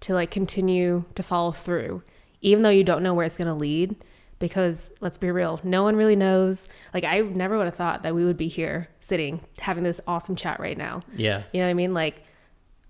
[0.00, 2.02] to like continue to follow through,
[2.42, 3.94] even though you don't know where it's gonna lead.
[4.38, 6.68] Because let's be real, no one really knows.
[6.94, 10.36] Like I never would have thought that we would be here sitting having this awesome
[10.36, 11.00] chat right now.
[11.16, 11.42] yeah.
[11.52, 11.92] You know what I mean?
[11.94, 12.22] Like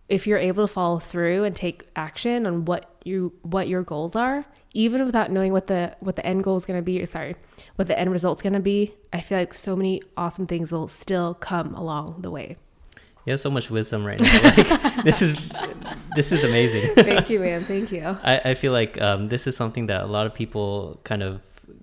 [0.08, 4.16] if you're able to follow through and take action on what you what your goals
[4.16, 7.06] are, even without knowing what the what the end goal is going to be, or
[7.06, 7.34] sorry,
[7.76, 10.88] what the end result's going to be, I feel like so many awesome things will
[10.88, 12.56] still come along the way.
[13.28, 14.42] You have so much wisdom right now.
[14.42, 15.38] Like, this is
[16.16, 16.94] this is amazing.
[16.94, 17.62] Thank you, man.
[17.62, 18.16] Thank you.
[18.22, 21.42] I, I feel like um, this is something that a lot of people kind of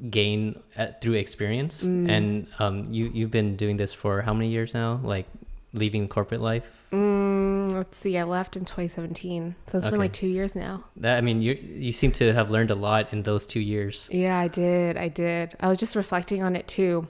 [0.09, 1.83] gain at, through experience.
[1.83, 2.09] Mm.
[2.09, 4.99] And um, you you've been doing this for how many years now?
[5.03, 5.27] Like
[5.71, 6.87] leaving corporate life.
[6.91, 8.17] Mm, let's see.
[8.17, 9.91] I left in 2017, so it's Okay.
[9.91, 10.83] been like two years now.
[10.97, 14.07] That I mean, you you seem to have learned a lot in those two years.
[14.09, 14.97] Yeah, I did.
[14.97, 15.53] I did.
[15.59, 17.07] I was just reflecting on it too.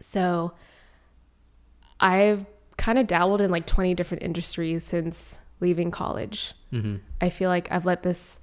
[0.00, 0.52] So
[1.98, 2.46] I've
[2.80, 6.54] kind of dabbled in like 20 different industries since leaving college.
[6.70, 8.40] hmm I feel like I've let this,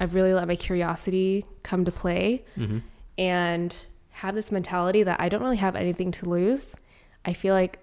[0.00, 2.78] I've really let my curiosity come to play hmm
[3.16, 3.74] and
[4.10, 6.74] have this mentality that I don't really have anything to lose.
[7.24, 7.78] I feel like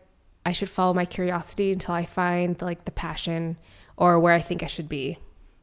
[0.45, 3.57] I should follow my curiosity until I find like the passion
[3.97, 5.17] or where I think I should be.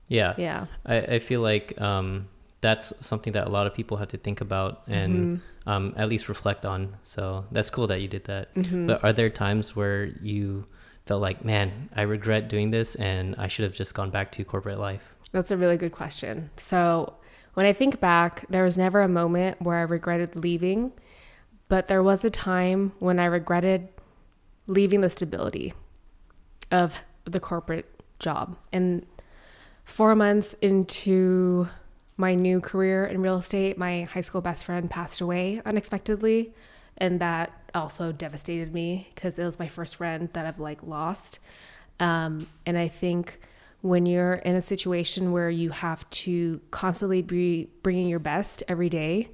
[0.09, 0.35] Yeah.
[0.39, 0.67] Yeah.
[0.87, 2.29] I, I feel like um,
[2.63, 5.60] that's something that a lot of people have to think about and Mm-hmm.
[5.71, 6.97] Um, at least reflect on.
[7.05, 8.53] So that's cool that you did that.
[8.55, 8.89] Mm-hmm.
[8.89, 10.67] But are there times where you
[11.07, 14.45] felt like, man, I regret doing this and I should have just gone back to
[14.45, 15.15] corporate life?
[15.31, 16.51] That's a really good question.
[16.57, 17.15] So,
[17.55, 20.93] when I think back, there was never a moment where I regretted leaving,
[21.69, 23.89] but there was a time when I regretted
[24.67, 25.73] leaving the stability
[26.71, 27.87] of the corporate
[28.19, 28.57] job.
[28.73, 29.05] And
[29.85, 31.69] four months into
[32.21, 36.53] my new career in real estate, my high school best friend passed away unexpectedly.
[36.99, 41.39] And that also devastated me because it was my first friend that I've like lost.
[41.99, 43.41] Um, and I think
[43.81, 48.91] when you're in a situation where you have to constantly be bringing your best every
[48.91, 49.31] day,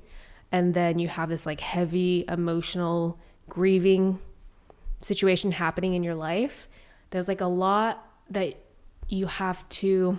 [0.52, 3.18] and then you have this like heavy emotional
[3.48, 4.20] grieving
[5.00, 6.68] situation happening in your life,
[7.10, 8.54] there's like a lot that
[9.08, 10.18] you have to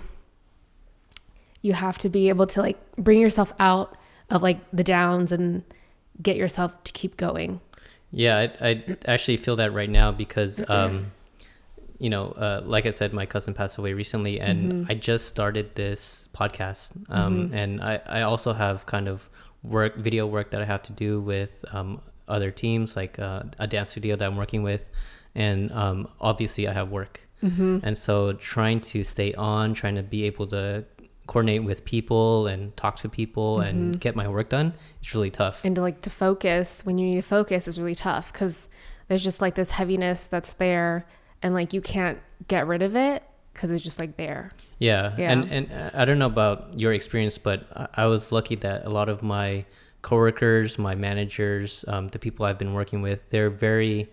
[1.62, 3.96] you have to be able to like bring yourself out
[4.30, 5.64] of like the downs and
[6.22, 7.60] get yourself to keep going.
[8.12, 11.12] Yeah, I, I actually feel that right now because um,
[12.00, 14.92] you know, uh, like I said, my cousin passed away recently, and Mm-hmm.
[14.92, 19.30] I just started this podcast, um, and I, I also have kind of
[19.64, 23.66] work, video work that I have to do with um, other teams, like uh, a
[23.66, 24.88] dance studio that I'm working with,
[25.34, 27.80] and um, obviously I have work, Mm-hmm.
[27.84, 30.86] and so trying to stay on, trying to be able to
[31.28, 35.62] coordinate with people and talk to people and get my work done, it's really tough.
[35.66, 38.68] and to like to focus when you need to focus is really tough because
[39.08, 41.06] there's just like this heaviness that's there
[41.44, 45.32] and like you can't get rid of it because it's just like there Yeah, Yeah.
[45.32, 48.86] and and uh, I don't know about your experience, but I- I was lucky that
[48.86, 49.66] a lot of my
[50.04, 54.10] coworkers, my managers, um, the people I've been working with, they're very.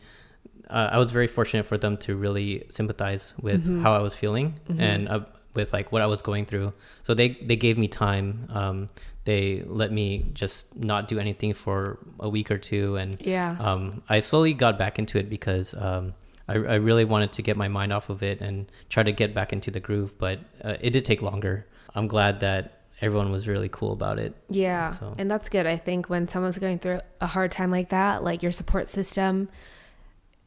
[0.71, 3.83] Uh, I was very fortunate for them to really sympathize with Mm-hmm.
[3.83, 5.21] how I was feeling and uh,
[5.55, 6.73] with like what I was going through.
[7.03, 8.47] So they they gave me time.
[8.51, 8.89] Um,
[9.25, 14.03] they let me just not do anything for a week or two, and yeah um,
[14.09, 16.13] I slowly got back into it because um,
[16.47, 19.33] I, I really wanted to get my mind off of it and try to get
[19.35, 20.19] back into the groove.
[20.19, 21.67] But uh, it did take longer.
[21.95, 24.35] I'm glad that everyone was really cool about it.
[24.51, 27.89] yeah So- and that's good i think when someone's going through a hard time like
[27.91, 29.49] that like your support system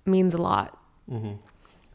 [0.05, 0.79] means a lot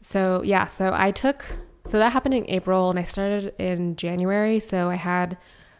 [0.01, 1.43] so yeah so i took
[1.85, 5.37] so that happened in april and i started in january so i had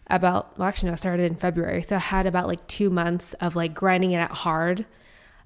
[0.08, 3.34] about well actually no i started in february so i had about like two months
[3.36, 4.86] of like grinding it out hard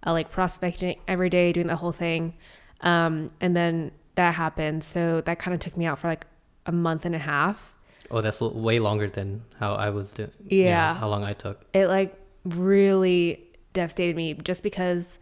[0.05, 2.33] uh, like prospecting every day doing the whole thing
[2.81, 6.25] um, and then that happened so that kind of took me out for like
[6.65, 7.73] a month and a half
[8.09, 10.31] Oh, that's way longer than how I was doing.
[10.45, 10.93] Yeah.
[10.95, 11.65] how long I took.
[11.73, 13.43] it like really
[13.73, 15.19] devastated me just because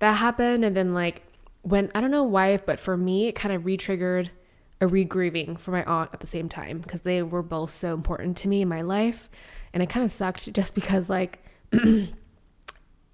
[0.00, 1.22] that happened and then like
[1.62, 4.30] when I don't know why but for me it kind of re-triggered
[4.80, 8.36] a re-grieving for my aunt at the same time because they were both so important
[8.38, 9.28] to me in my life.
[9.72, 11.44] And it kind of sucked just because like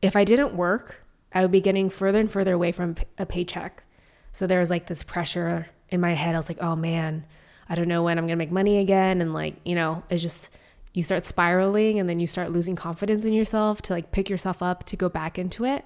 [0.03, 3.85] if I didn't work I would be getting further and further away from a paycheck.
[4.33, 6.35] So there was like this pressure in my head.
[6.35, 7.27] I was like oh man
[7.69, 9.21] I don't know when I'm gonna make money again.
[9.21, 10.51] And like you know it's just
[10.93, 14.63] you start spiraling and then you start losing confidence in yourself to like pick yourself
[14.63, 15.85] up to go back into it.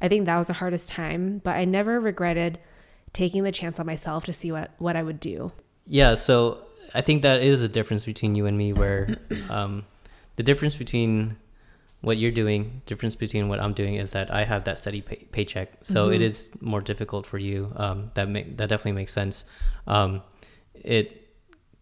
[0.00, 2.58] I think that was the hardest time, but I never regretted
[3.12, 5.52] taking the chance on myself to see what what I would do.
[5.86, 6.58] Yeah, so
[6.94, 9.16] I think that is the difference between you and me, where
[9.50, 9.84] um,
[10.36, 11.36] the difference between
[12.02, 15.26] what you're doing, difference between what I'm doing, is that I have that steady pay-
[15.32, 17.72] paycheck, so it is more difficult for you.
[17.76, 19.44] Um, that make that definitely makes sense.
[19.86, 20.22] Um,
[20.74, 21.16] it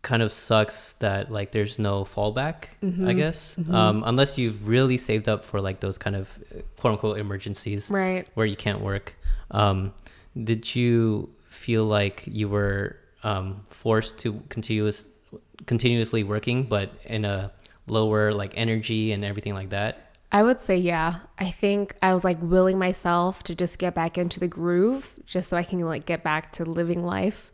[0.02, 2.64] kind of sucks that like there's no fallback,
[3.04, 6.38] I guess, um, unless you've really saved up for like those kind of
[6.78, 8.26] quote unquote emergencies Right.
[8.34, 9.16] where you can't work.
[9.50, 9.92] Um,
[10.42, 15.04] did you feel like you were um, forced to continuous
[15.66, 17.52] continuously working, but in a
[17.86, 20.14] lower like energy and everything like that?
[20.30, 21.20] I would say yeah.
[21.38, 25.48] I think I was like willing myself to just get back into the groove just
[25.48, 27.52] so I can like get back to living life.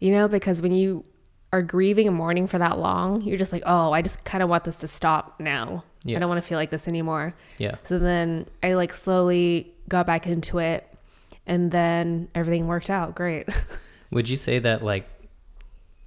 [0.00, 1.04] You know, because when you
[1.52, 4.48] are grieving and mourning for that long, you're just like, "Oh, I just kind of
[4.48, 5.84] want this to stop now.
[6.04, 6.16] Yeah.
[6.16, 7.76] I don't want to feel like this anymore." Yeah.
[7.84, 10.91] So then I like slowly got back into it
[11.46, 13.48] and then everything worked out great.
[14.10, 15.08] Would you say that like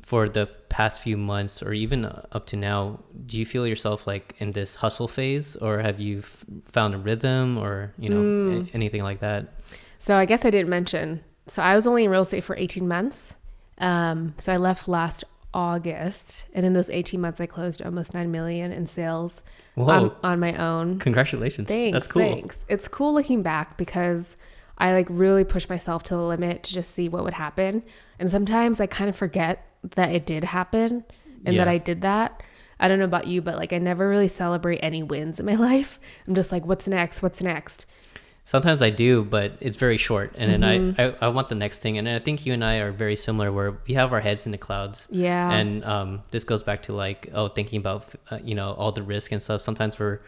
[0.02, 4.36] for the past few months or even up to now, do you feel yourself like
[4.38, 8.76] in this hustle phase, or have you f- found a rhythm, or you know a-
[8.76, 9.48] anything like that?
[9.98, 11.24] so I guess I didn't mention.
[11.48, 13.34] So I was only in real estate for 18 months.
[13.80, 18.30] Um, so I left last August and in those 18 months I closed almost 9
[18.32, 19.42] million in sales
[19.76, 19.88] Whoa!
[19.90, 21.00] on, on my own.
[21.00, 21.68] Congratulations!
[21.68, 21.94] Thanks.
[21.96, 22.22] That's cool.
[22.22, 22.60] Thanks.
[22.68, 24.38] It's cool looking back because
[24.78, 27.84] I like really pushed myself to the limit to just see what would happen.
[28.20, 31.06] And sometimes I kind of forget that it did happen
[31.46, 32.44] and that I did that.
[32.80, 35.56] I don't know about you, but like I never really celebrate any wins in my
[35.70, 36.00] life.
[36.28, 37.22] I'm just like, what's next?
[37.22, 37.86] What's next?
[38.48, 41.02] Sometimes I do, but it's very short, and then Mm-hmm.
[41.02, 43.16] I, I I want the next thing, and I think you and I are very
[43.16, 45.08] similar, where we have our heads in the clouds.
[45.10, 45.50] Yeah.
[45.50, 49.02] And um, this goes back to like oh, thinking about uh, you know all the
[49.02, 49.62] risk and stuff.
[49.62, 50.20] Sometimes we're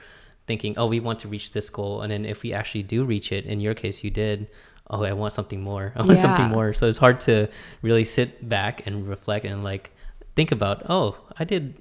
[0.47, 3.31] thinking, oh, we want to reach this goal, and then if we actually do reach
[3.31, 4.49] it, in your case, you did.
[4.89, 5.91] Oh, I want something more.
[5.97, 6.73] I want something more.
[6.73, 7.49] So it's hard to
[7.81, 9.91] really sit back and reflect and like
[10.35, 10.85] think about.
[10.89, 11.75] Oh, I did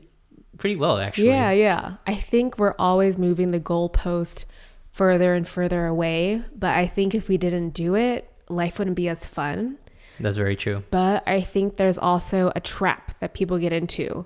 [0.58, 1.28] pretty well actually.
[1.28, 1.94] Yeah, yeah.
[2.06, 4.44] I think we're always moving the goalpost
[4.90, 6.42] further and further away.
[6.54, 9.78] But I think if we didn't do it, life wouldn't be as fun.
[10.18, 10.82] That's very true.
[10.90, 14.24] But I think there's also a trap that people get into.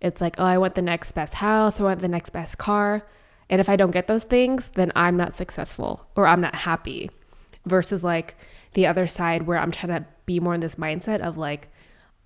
[0.00, 3.04] It's like, oh, I want the next best house, I want the next best car.
[3.52, 7.10] And if I don't get those things, then I'm not successful or I'm not happy.
[7.66, 8.34] Versus like
[8.72, 11.68] the other side where I'm trying to be more in this mindset of like,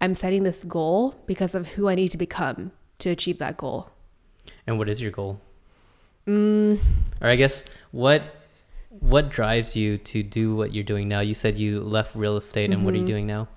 [0.00, 2.70] I'm setting this goal because of who I need to become
[3.00, 3.90] to achieve that goal.
[4.68, 5.40] And what is your goal?
[6.28, 6.78] Mm,
[7.20, 8.22] Or I guess what
[9.00, 11.20] what drives you to do what you're doing now?
[11.20, 13.06] You said you left real estate, and what are you Mhm.
[13.14, 13.48] doing now?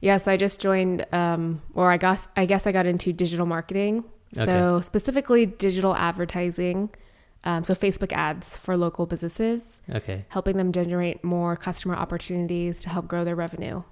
[0.00, 3.46] Yeah, so I just joined, um, or I guess I guess I got into digital
[3.46, 4.04] marketing.
[4.34, 4.82] So Okay.
[4.84, 6.90] specifically digital advertising,
[7.44, 10.24] um, so Facebook ads for local businesses, Okay.
[10.28, 13.82] helping them generate more customer opportunities to help grow their revenue.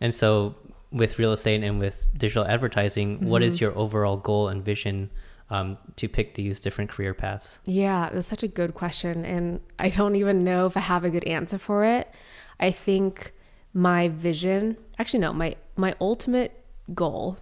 [0.00, 0.54] And so,
[0.92, 5.10] with real estate and with digital advertising, what is your overall goal and vision
[5.50, 7.60] um, to pick these different career paths?
[7.64, 9.24] Yeah, that's such a good question.
[9.24, 12.12] And I don't even know if I have a good answer for it.
[12.58, 13.32] I think
[13.72, 17.38] my vision, actually, no, my, my ultimate goal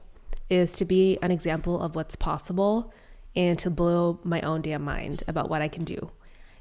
[0.51, 2.93] is to be an example of what's possible
[3.39, 6.11] and to blow my own damn mind about what I can do.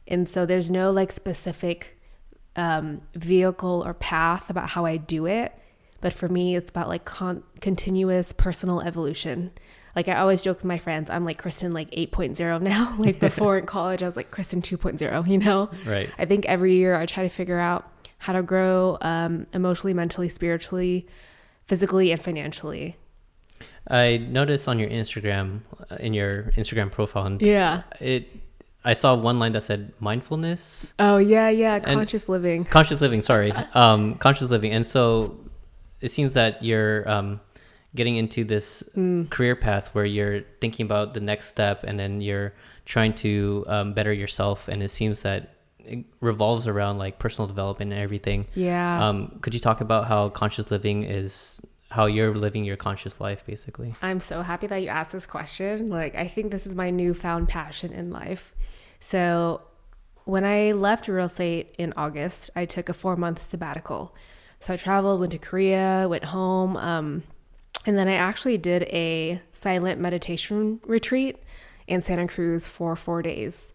[0.07, 1.99] And so there's no like specific
[2.55, 5.53] um, vehicle or path about how I do it.
[6.01, 9.51] But for me, it's about like con- continuous personal evolution.
[9.95, 12.95] Like I always joke with my friends, I'm like Kristen like 8.0 now.
[12.99, 15.71] like before in college, I was like Kristen 2.0, you know?
[15.83, 16.11] Right.
[16.19, 20.29] I think every year I try to figure out how to grow um, emotionally, mentally,
[20.29, 21.07] spiritually,
[21.65, 22.97] physically, and financially.
[23.89, 27.83] I noticed on your Instagram, uh, in your Instagram profile, and Yeah.
[28.01, 28.27] it,
[28.83, 31.79] I saw one line that said mindfulness, Oh, yeah, yeah.
[31.79, 32.63] Conscious living.
[32.65, 33.21] conscious living.
[33.21, 34.71] Sorry, um, conscious living.
[34.71, 35.37] And so,
[36.01, 37.39] it seems that you're um,
[37.95, 39.29] getting into this Mm.
[39.29, 42.53] career path where you're thinking about the next step, and then you're
[42.85, 44.67] trying to um, better yourself.
[44.67, 48.45] And it seems that it revolves around like personal development and everything.
[48.53, 49.07] Yeah.
[49.07, 51.61] Um, could you talk about how conscious living is?
[51.89, 53.95] How you're living your conscious life, basically.
[54.01, 55.89] I'm so happy that you asked this question.
[55.89, 58.55] Like, I think this is my newfound passion in life.
[58.99, 59.61] So,
[60.25, 64.13] when I left real estate in August, I took a four month sabbatical.
[64.59, 67.23] So, I traveled, went to Korea, went home, um,
[67.85, 71.37] and then I actually did a silent meditation retreat
[71.87, 73.71] in Santa Cruz for four days.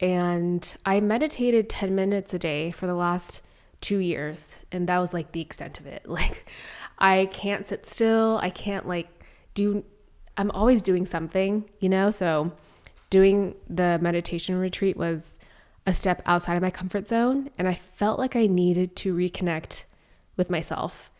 [0.00, 3.40] And I meditated 10 minutes a day for the last
[3.80, 4.56] two years.
[4.72, 6.04] And that was like the extent of it.
[6.08, 6.44] Like,
[7.02, 8.38] I can't sit still.
[8.40, 9.08] I can't like
[9.54, 9.84] do,
[10.36, 12.12] I'm always doing something, you know?
[12.12, 12.52] So,
[13.10, 15.34] doing the meditation retreat was
[15.84, 17.50] a step outside of my comfort zone.
[17.58, 19.84] And I felt like I needed to reconnect
[20.36, 21.10] with myself.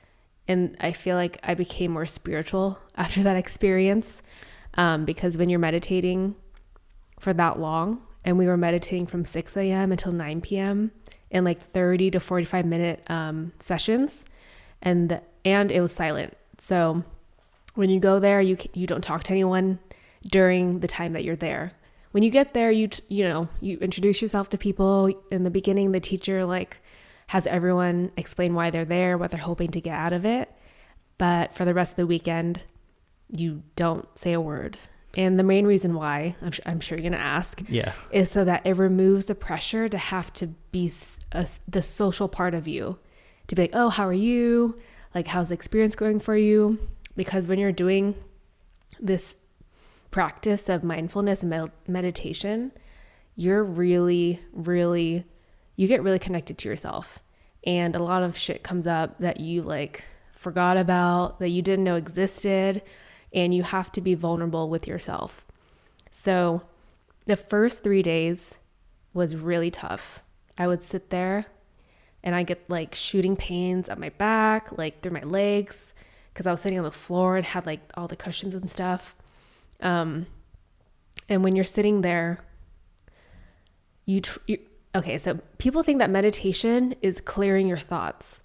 [0.46, 4.22] And I feel like I became more spiritual after that experience
[4.74, 6.36] um, because when you're meditating
[7.20, 9.90] for that long, and we were meditating from 6 a.m.
[9.90, 10.92] until 9 p.m.
[11.30, 14.24] in like 30 to 45 minute um, sessions,
[14.80, 16.36] and and it was silent.
[16.58, 17.02] So
[17.74, 19.78] when you go there, you you don't talk to anyone
[20.26, 21.72] during the time that you're there.
[22.12, 25.10] When you get there, you you know you introduce yourself to people.
[25.30, 26.80] In the beginning, the teacher like
[27.28, 30.52] has everyone explain why they're there, what they're hoping to get out of it.
[31.18, 32.60] But for the rest of the weekend,
[33.34, 34.76] you don't say a word.
[35.14, 37.92] And the main reason why, I'm, su- I'm sure you're going to ask, Yeah.
[38.10, 40.90] is so that it removes the pressure to have to be
[41.32, 42.98] a the social part of you.
[43.48, 44.78] To be like, oh, how are you?
[45.14, 46.78] Like, how's the experience going for you?
[47.16, 48.14] Because when you're doing
[49.00, 49.36] this
[50.10, 52.72] practice of mindfulness and med- meditation,
[53.36, 55.24] you're really, really,
[55.76, 57.18] you get really connected to yourself.
[57.64, 60.04] And a lot of shit comes up that you like
[60.34, 62.82] forgot about, that you didn't know existed.
[63.34, 65.46] And you have to be vulnerable with yourself.
[66.10, 66.62] So
[67.24, 68.58] the first three days
[69.14, 70.22] was really tough.
[70.58, 71.46] I would sit there
[72.24, 75.92] and I get like shooting pains up my back, like through my legs,
[76.32, 79.16] because I was sitting on the floor and had like all the cushions and stuff.
[79.80, 80.26] Um,
[81.28, 82.44] and when you're sitting there,
[84.06, 84.58] you, tr- you
[84.94, 85.18] okay.
[85.18, 88.40] So people think that meditation is clearing your thoughts.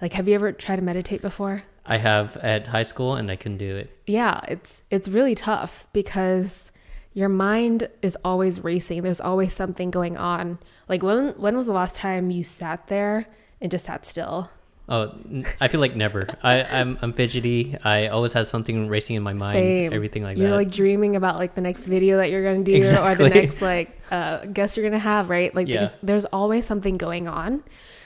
[0.00, 1.62] Like, have you ever tried to meditate before?
[1.86, 3.96] I have at high school and I can do it.
[4.06, 6.72] yeah it's it's really tough because
[7.16, 11.72] your mind is always racing there's always something going on like when when was the
[11.72, 13.26] last time you sat there
[13.60, 14.50] and just sat still
[14.88, 15.18] Oh,
[15.60, 16.28] I feel like never.
[16.44, 17.76] I, I'm I'm fidgety.
[17.82, 19.54] I always have something racing in my mind.
[19.56, 19.92] Same.
[19.92, 20.42] Everything like that.
[20.44, 23.60] you're like dreaming about like the next video that you're gonna do or the next
[23.60, 25.86] like uh guest you're gonna have right like Yeah.
[25.86, 27.64] there's, there's always something going on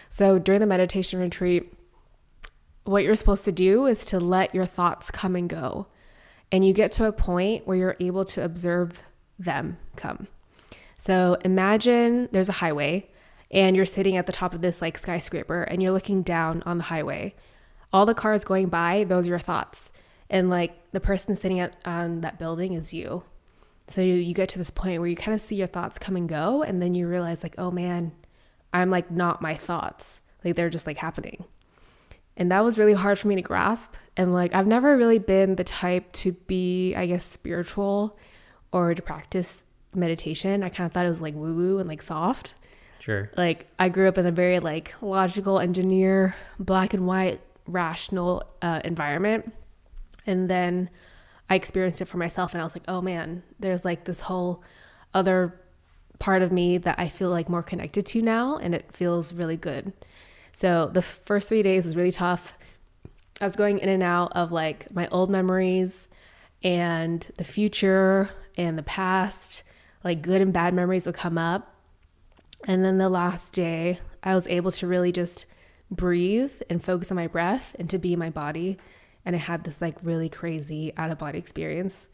[0.08, 1.70] so during the meditation retreat
[2.84, 5.86] what you're supposed to do is to let your thoughts come and go
[6.52, 9.02] and you get to a point where you're able to observe
[9.38, 10.26] them come
[10.98, 13.08] so imagine there's a highway
[13.50, 16.78] and you're sitting at the top of this like skyscraper and you're looking down on
[16.78, 17.34] the highway.
[17.92, 19.90] All the cars going by, those are your thoughts.
[20.28, 23.24] And like the person sitting at, on that building is you.
[23.88, 26.14] So you, you get to this point where you kind of see your thoughts come
[26.14, 26.62] and go.
[26.62, 28.12] And then you realize, like, oh man,
[28.72, 30.20] I'm like not my thoughts.
[30.44, 31.44] Like they're just like happening.
[32.36, 33.92] And that was really hard for me to grasp.
[34.20, 38.18] And like, I've never really been the type to be, I guess, spiritual
[38.70, 39.60] or to practice
[39.94, 40.62] meditation.
[40.62, 42.52] I kind of thought it was like woo woo and like soft.
[42.98, 43.30] sure.
[43.34, 48.82] Like, I grew up in a very like logical engineer, black and white rational uh,
[48.84, 49.54] environment.
[50.26, 50.90] And then
[51.48, 54.62] I experienced it for myself and I was like, oh man, there's like this whole
[55.14, 55.58] other
[56.18, 59.56] part of me that I feel like more connected to now and it feels really
[59.56, 59.94] good.
[60.52, 62.58] So the first three days was really tough.
[63.40, 66.08] I was going in and out of like my old memories
[66.62, 69.62] and the future and the past,
[70.04, 71.74] like good and bad memories would come up.
[72.64, 75.46] And then the last day, I was able to really just
[75.90, 78.76] breathe and focus on my breath and to be my body.
[79.24, 82.08] And I had this like really crazy out of body experience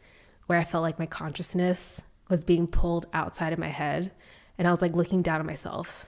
[0.45, 4.11] where I felt like my consciousness was being pulled outside of my head.
[4.57, 6.05] And I was like looking down at myself,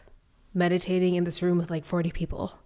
[0.54, 2.58] meditating in this room with like 40 people.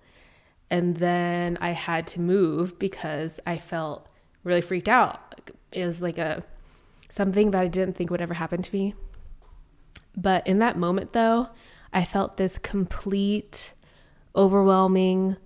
[0.73, 4.09] And then I had to move because I felt
[4.43, 5.39] really freaked out.
[5.71, 6.43] It was like a
[7.09, 8.95] something that I didn't think would ever happen to me.
[10.17, 11.49] But in that moment though,
[11.93, 13.73] I felt this complete
[14.35, 15.37] overwhelming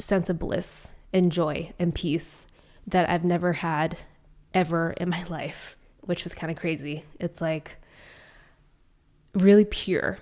[0.00, 2.44] sense of bliss and joy and peace
[2.88, 3.98] that I've never had
[4.52, 7.04] ever in my life, which was kind of crazy.
[7.20, 7.76] It's like
[9.32, 10.18] really pure.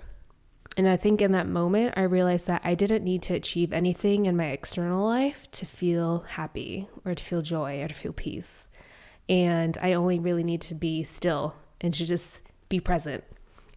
[0.77, 4.25] And I think in that moment, I realized that I didn't need to achieve anything
[4.25, 8.67] in my external life to feel happy or to feel joy or to feel peace.
[9.29, 13.23] And I only really need to be still and to just be present.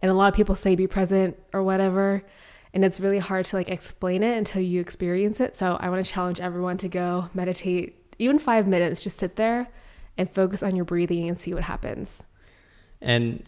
[0.01, 2.23] And a lot of people say be present or whatever
[2.73, 5.55] and it's really hard to like explain it until you experience it.
[5.55, 9.69] So I want to challenge everyone to go meditate even 5 minutes, just sit there
[10.17, 12.23] and focus on your breathing and see what happens.
[13.01, 13.43] And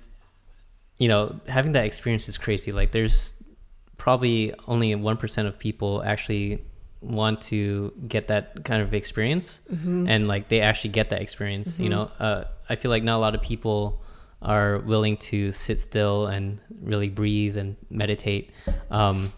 [0.98, 2.72] you know, having that experience is crazy.
[2.72, 3.34] Like there's
[4.02, 6.66] probably only 1% of people actually
[7.02, 10.08] want to get that kind of experience mm-hmm.
[10.10, 11.84] and like they actually get that experience mm-hmm.
[11.84, 14.02] you know uh, i feel like not a lot of people
[14.42, 18.50] are willing to sit still and really breathe and meditate.
[18.90, 19.32] Um,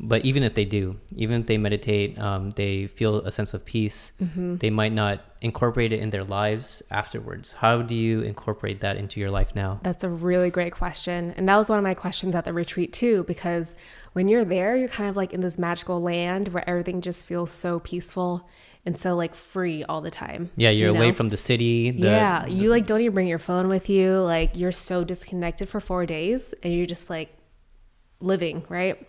[0.00, 3.64] but even if they do, even if they meditate, um, they feel a sense of
[3.64, 4.12] peace.
[4.20, 4.56] Mm-hmm.
[4.56, 7.52] They might not incorporate it in their lives afterwards.
[7.52, 9.78] How do you incorporate that into your life now?
[9.82, 11.32] That's a really great question.
[11.36, 13.74] And that was one of my questions at the retreat, too, because
[14.14, 17.52] when you're there, you're kind of like in this magical land where everything just feels
[17.52, 18.48] so peaceful
[18.86, 20.50] and so like free all the time.
[20.56, 21.00] Yeah, you're you know?
[21.00, 21.92] away from the city.
[21.92, 24.18] The, yeah, you like don't even bring your phone with you.
[24.18, 27.34] Like you're so disconnected for four days, and you're just like
[28.20, 29.06] living, right?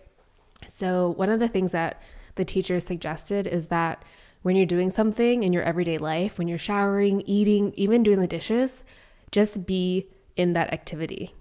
[0.70, 2.02] So one of the things that
[2.34, 4.04] the teacher suggested is that
[4.42, 8.26] when you're doing something in your everyday life, when you're showering, eating, even doing the
[8.26, 8.84] dishes,
[9.32, 11.34] just be in that activity.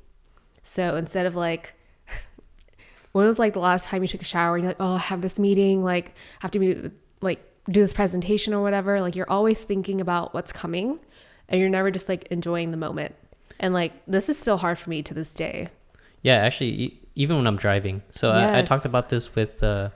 [0.64, 1.74] So instead of like,
[3.12, 5.00] when was like the last time you took a shower and you're like, oh, I
[5.00, 6.92] have this meeting, like, have to be
[7.22, 11.00] like do this presentation or whatever, like you're always thinking about what's coming
[11.50, 13.16] and you're never just like enjoying the moment.
[13.60, 15.70] And like this is still hard for me to this day.
[16.22, 18.02] Yeah, actually, even when I'm driving.
[18.12, 18.56] So yes.
[18.56, 19.90] I, I, talked about this with uh,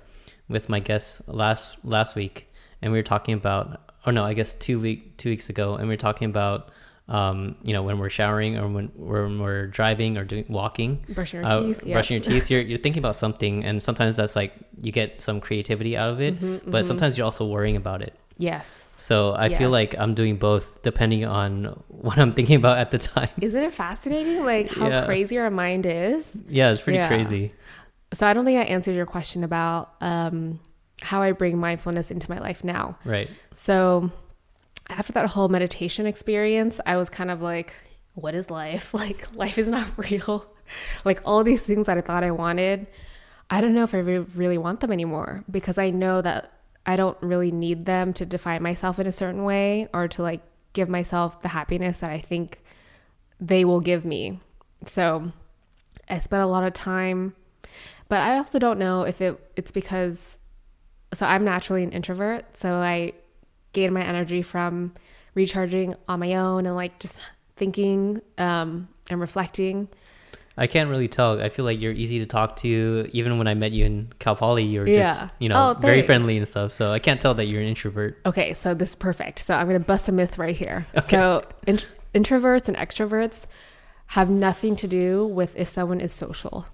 [0.47, 2.47] with my guest last last week,
[2.81, 5.87] and we were talking about, or no, I guess two week two weeks ago, and
[5.87, 6.71] we were talking about
[7.09, 11.41] um, you know, when we're showering or when, when we're driving or doing walking, brushing
[11.41, 11.95] your uh, teeth, yep.
[11.95, 13.65] brushing your teeth, you're, you're thinking about something.
[13.65, 16.87] And sometimes that's like, you get some creativity out of it, mm-hmm, but mm-hmm.
[16.87, 18.13] sometimes you're also worrying about it.
[18.37, 18.88] Yes.
[19.09, 19.57] So I yes.
[19.57, 23.31] feel like I'm doing both depending on what I'm thinking about at the time.
[23.41, 24.45] Isn't it fascinating?
[24.45, 25.05] Like how yeah.
[25.05, 26.29] crazy our mind is.
[26.47, 27.07] Yeah, it's pretty yeah.
[27.07, 27.51] crazy.
[28.13, 30.59] So I don't think I answered your question about um,
[31.01, 32.99] how I bring mindfulness into my life now.
[33.03, 33.27] Right.
[33.51, 34.11] So
[34.89, 37.73] after that whole meditation experience, I was kind of like,
[38.13, 38.93] what is life?
[38.93, 40.45] Like, life is not real.
[41.03, 42.85] like, all these things that I thought I wanted,
[43.49, 46.58] I don't know if I really want them anymore because I know that
[46.89, 50.41] I don't really need them to define myself in a certain way or to like
[50.73, 52.63] give myself the happiness that I think
[53.39, 54.39] they will give me.
[54.85, 55.31] So,
[56.09, 57.35] I spent a lot of time,
[58.07, 60.39] but I also don't know if it it's because
[61.13, 63.13] so I'm naturally an introvert, so I
[63.73, 64.93] gain my energy from
[65.35, 67.19] recharging on my own and like just
[67.55, 69.89] thinking um, and reflecting.
[70.59, 71.41] I can't really tell.
[71.41, 73.09] I feel like you're easy to talk to.
[73.13, 75.03] Even when I met you in Cal Poly, you were yeah.
[75.03, 76.73] just, you know, oh, very friendly and stuff.
[76.73, 78.19] So I can't tell that you're an introvert.
[78.25, 79.39] Okay, so this is perfect.
[79.39, 80.85] So I'm going to bust a myth right here.
[80.99, 81.07] Okay.
[81.15, 81.79] So in-
[82.13, 83.45] introverts and extroverts
[84.07, 86.65] have nothing to do with if someone is social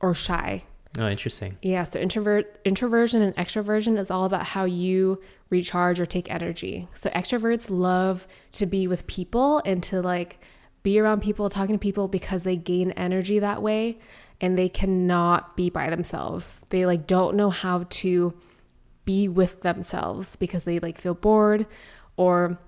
[0.00, 0.64] or shy.
[0.98, 1.56] Oh, interesting.
[1.62, 6.88] Yeah, so introvert introversion and extroversion is all about how you recharge or take energy.
[6.94, 10.40] So extroverts love to be with people and to like
[10.82, 13.98] be around people, talking to people because they gain energy that way
[14.40, 16.60] and they cannot be by themselves.
[16.68, 18.34] They like don't know how to
[19.04, 21.66] be with themselves because they like feel bored
[22.16, 22.58] or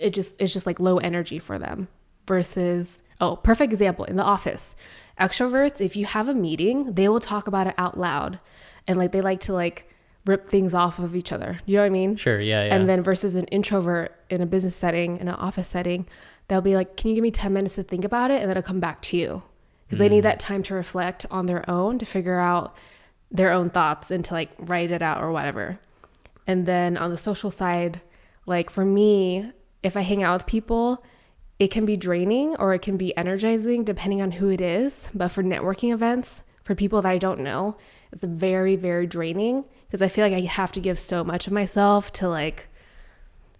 [0.00, 1.88] it just it's just like low energy for them
[2.26, 4.74] versus oh, perfect example in the office.
[5.18, 8.40] Extroverts, if you have a meeting, they will talk about it out loud
[8.86, 9.90] and like they like to like
[10.26, 11.58] rip things off of each other.
[11.66, 12.16] You know what I mean?
[12.16, 12.40] Sure.
[12.40, 12.64] Yeah.
[12.64, 12.74] Yeah.
[12.74, 16.06] And then versus an introvert in a business setting, in an office setting,
[16.50, 18.42] they'll be like, Can you give me 10 minutes to think about it?
[18.42, 19.42] And then it'll come back to you.
[19.86, 20.24] Because they need mm.
[20.24, 22.76] that time to reflect on their own to figure out
[23.30, 25.80] their own thoughts and to like write it out or whatever.
[26.46, 28.00] And then on the social side,
[28.46, 31.04] like for me, if I hang out with people,
[31.58, 35.08] it can be draining or it can be energizing depending on who it is.
[35.14, 37.76] But for networking events, for people that I don't know,
[38.12, 41.52] it's very, very draining because I feel like I have to give so much of
[41.52, 42.68] myself to like,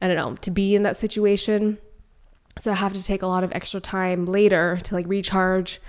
[0.01, 1.79] I don't know, to be in that situation.
[2.61, 5.81] So I have to take a lot of extra time later to like recharge.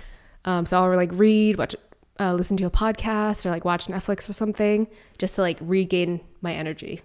[0.44, 1.76] Um, so I'll like read, watch,
[2.18, 6.20] uh, listen to a podcast or like watch Netflix or something just to like regain
[6.40, 7.02] my energy.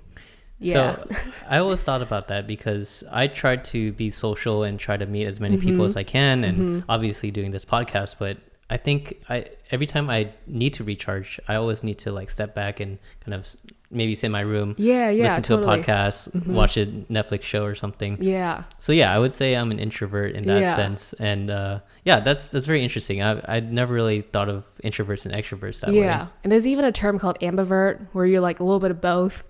[0.60, 0.96] Yeah.
[0.96, 1.10] So
[1.50, 5.26] I always thought about that because I try to be social and try to meet
[5.26, 8.16] as many people as I can, and obviously doing this podcast.
[8.18, 8.38] But
[8.70, 12.54] I think I every time I need to recharge, I always need to like step
[12.54, 13.48] back and kind of
[13.90, 15.82] maybe sit in my room, Yeah, yeah, listen totally.
[15.82, 18.18] to a podcast, watch a Netflix show or something.
[18.20, 18.64] Yeah.
[18.80, 20.76] So yeah, I would say I'm an introvert in that Yeah.
[20.76, 23.24] sense, and uh, yeah, that's that's very interesting.
[23.24, 26.00] I I'd never really thought of introverts and extroverts that way.
[26.00, 26.28] yeah.
[26.44, 29.46] And there's even a term called ambivert where you're like a little bit of both.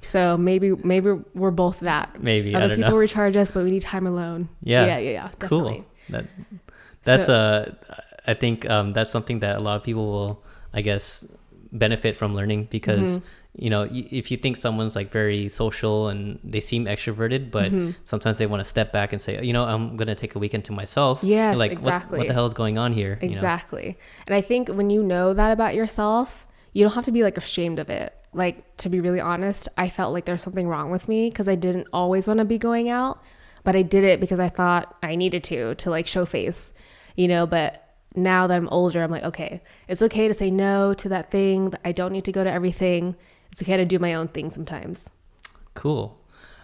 [0.00, 2.22] So maybe maybe we're both that.
[2.22, 2.96] Maybe I Other people know.
[2.96, 4.48] recharge us, but we need time alone.
[4.62, 4.86] Yeah.
[4.86, 5.28] Yeah, yeah, yeah.
[5.38, 5.74] Definitely.
[5.74, 5.84] Cool.
[6.08, 6.24] That
[7.02, 10.80] that's So- uh I think um that's something that a lot of people will I
[10.82, 11.24] guess
[11.72, 13.24] benefit from learning because Mm-hmm.
[13.64, 17.90] you know if you think someone's like very social and they seem extroverted but Mm-hmm.
[18.04, 20.38] sometimes they want to step back and say you know I'm going to take a
[20.38, 23.34] weekend to myself Yeah, like what, what the hell is going on here you know?
[23.34, 23.96] Exactly.
[24.26, 27.36] And I think when you know that about yourself, you don't have to be like
[27.36, 28.14] ashamed of it.
[28.32, 31.54] Like to be really honest, I felt like there's something wrong with me because I
[31.54, 33.22] didn't always want to be going out,
[33.64, 36.72] but I did it because I thought I needed to to like show face,
[37.16, 40.94] you know, but now that I'm older, I'm like, okay, it's okay to say no
[40.94, 41.72] to that thing.
[41.84, 43.16] I don't need to go to everything.
[43.50, 45.08] It's okay to do my own thing sometimes.
[45.74, 46.18] Cool.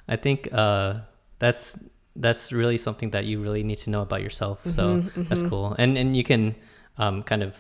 [0.09, 1.01] I think uh,
[1.39, 1.79] that's
[2.17, 4.61] that's really something that you really need to know about yourself.
[4.65, 5.75] So Mm-hmm, that's cool.
[5.79, 6.55] And and you can
[6.99, 7.57] um, kind of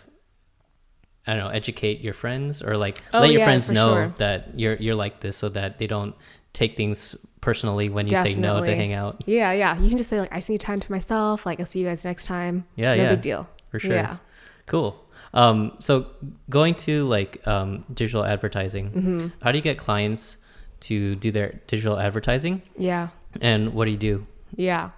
[1.27, 4.15] I don't know, educate your friends or like Oh, let your yeah, friends know sure.
[4.19, 6.15] that you're you're like this so that they don't
[6.55, 9.23] take things personally when you say no to hang out.
[9.27, 9.79] Yeah, yeah.
[9.79, 11.47] You can just say like, I just need time to myself.
[11.47, 12.67] Like, I'll see you guys next time.
[12.77, 13.11] Yeah, no yeah.
[13.11, 13.49] big deal.
[13.71, 13.95] For sure.
[13.95, 14.17] Yeah.
[14.67, 15.05] Cool.
[15.35, 16.07] Um, so
[16.49, 19.27] going to like um, digital advertising, Mm-hmm.
[19.43, 20.37] how do you get clients
[20.81, 23.09] to do their digital advertising Yeah.
[23.41, 24.23] and what do you do?
[24.57, 24.91] Yeah.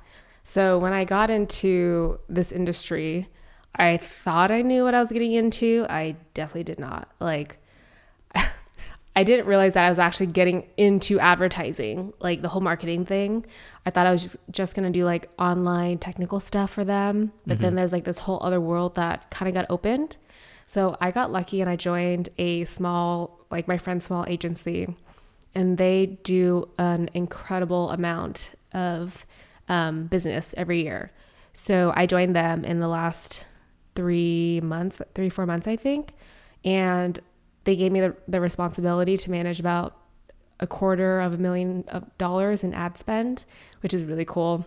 [0.45, 3.29] So when I got into this industry,
[3.75, 5.87] I thought I knew what I was getting into.
[5.89, 7.09] I definitely did not.
[7.21, 7.59] Like,
[9.21, 13.45] I didn't realize that I was actually getting into advertising, like the whole marketing thing.
[13.85, 17.31] I thought I was just, just going to do like online technical stuff for them.
[17.47, 20.16] But then there's like this whole other world that kind of got opened.
[20.66, 24.97] So I got lucky and I joined a small, like my friend's small agency,
[25.55, 29.27] and they do an incredible amount of
[29.68, 31.12] um, business every year.
[31.53, 33.45] So I joined them in the last
[33.95, 36.14] three months, three, four months, I think.
[36.64, 37.18] And
[37.64, 39.96] they gave me the, the responsibility to manage about
[40.58, 43.44] a quarter of a million of dollars in ad spend,
[43.80, 44.66] which is really cool.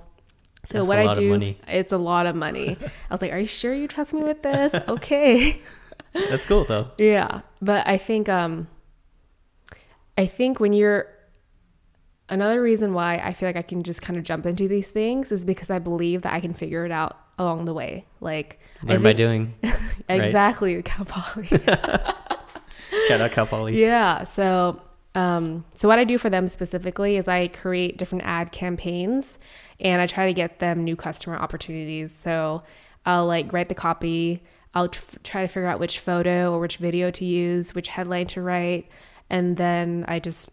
[0.66, 2.78] So That's what I do, it's a lot of money.
[2.82, 5.62] I was like, "Are you sure you trust me with this?" okay.
[6.14, 6.92] That's cool though.
[6.98, 8.68] Yeah, but I think um
[10.18, 11.08] I think when you're
[12.30, 15.32] another reason why I feel like I can just kind of jump into these things
[15.32, 18.06] is because I believe that I can figure it out along the way.
[18.22, 19.54] Like I Learn by think- doing.
[20.10, 21.50] exactly, Cal Poly.
[23.08, 23.80] Shout out Cal Poly.
[23.80, 24.24] yeah.
[24.24, 24.82] So,
[25.16, 29.38] um, so what I do for them specifically is I create different ad campaigns,
[29.80, 32.14] and I try to get them new customer opportunities.
[32.14, 32.64] So,
[33.06, 34.44] I'll like write the copy.
[34.74, 38.28] I'll tr- try to figure out which photo or which video to use, which headline
[38.28, 38.88] to write,
[39.30, 40.50] and then I just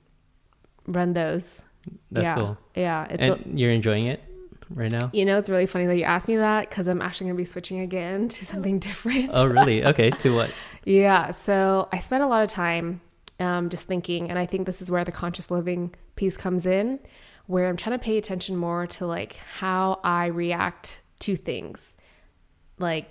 [0.87, 1.63] run those.
[2.11, 2.35] That's yeah.
[2.35, 2.59] cool.
[2.75, 3.07] Yeah.
[3.09, 4.21] It's a- And you're enjoying it
[4.69, 5.09] right now?
[5.15, 7.41] you know, it's really funny that you asked me that because I'm actually going to
[7.41, 9.31] be switching again to something different.
[9.33, 9.85] Oh, really?
[9.85, 10.11] Okay.
[10.11, 10.51] To what?
[10.85, 11.31] Yeah.
[11.33, 13.01] So I spent a lot of time
[13.39, 17.01] um, just thinking, and I think this is where the conscious living piece comes in,
[17.47, 21.95] where I'm trying to pay attention more to like how I react to things,
[22.79, 23.09] like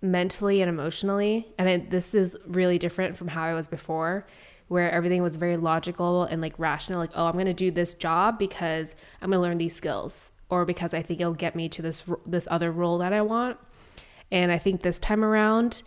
[0.00, 1.48] mentally and emotionally.
[1.58, 4.26] And this is really different from how I was before,
[4.68, 6.98] where everything was very logical and like rational.
[6.98, 10.30] Like, oh, I'm going to do this job because I'm going to learn these skills,
[10.50, 13.58] or because I think it'll get me to this this other role that I want.
[14.30, 15.82] And I think this time around,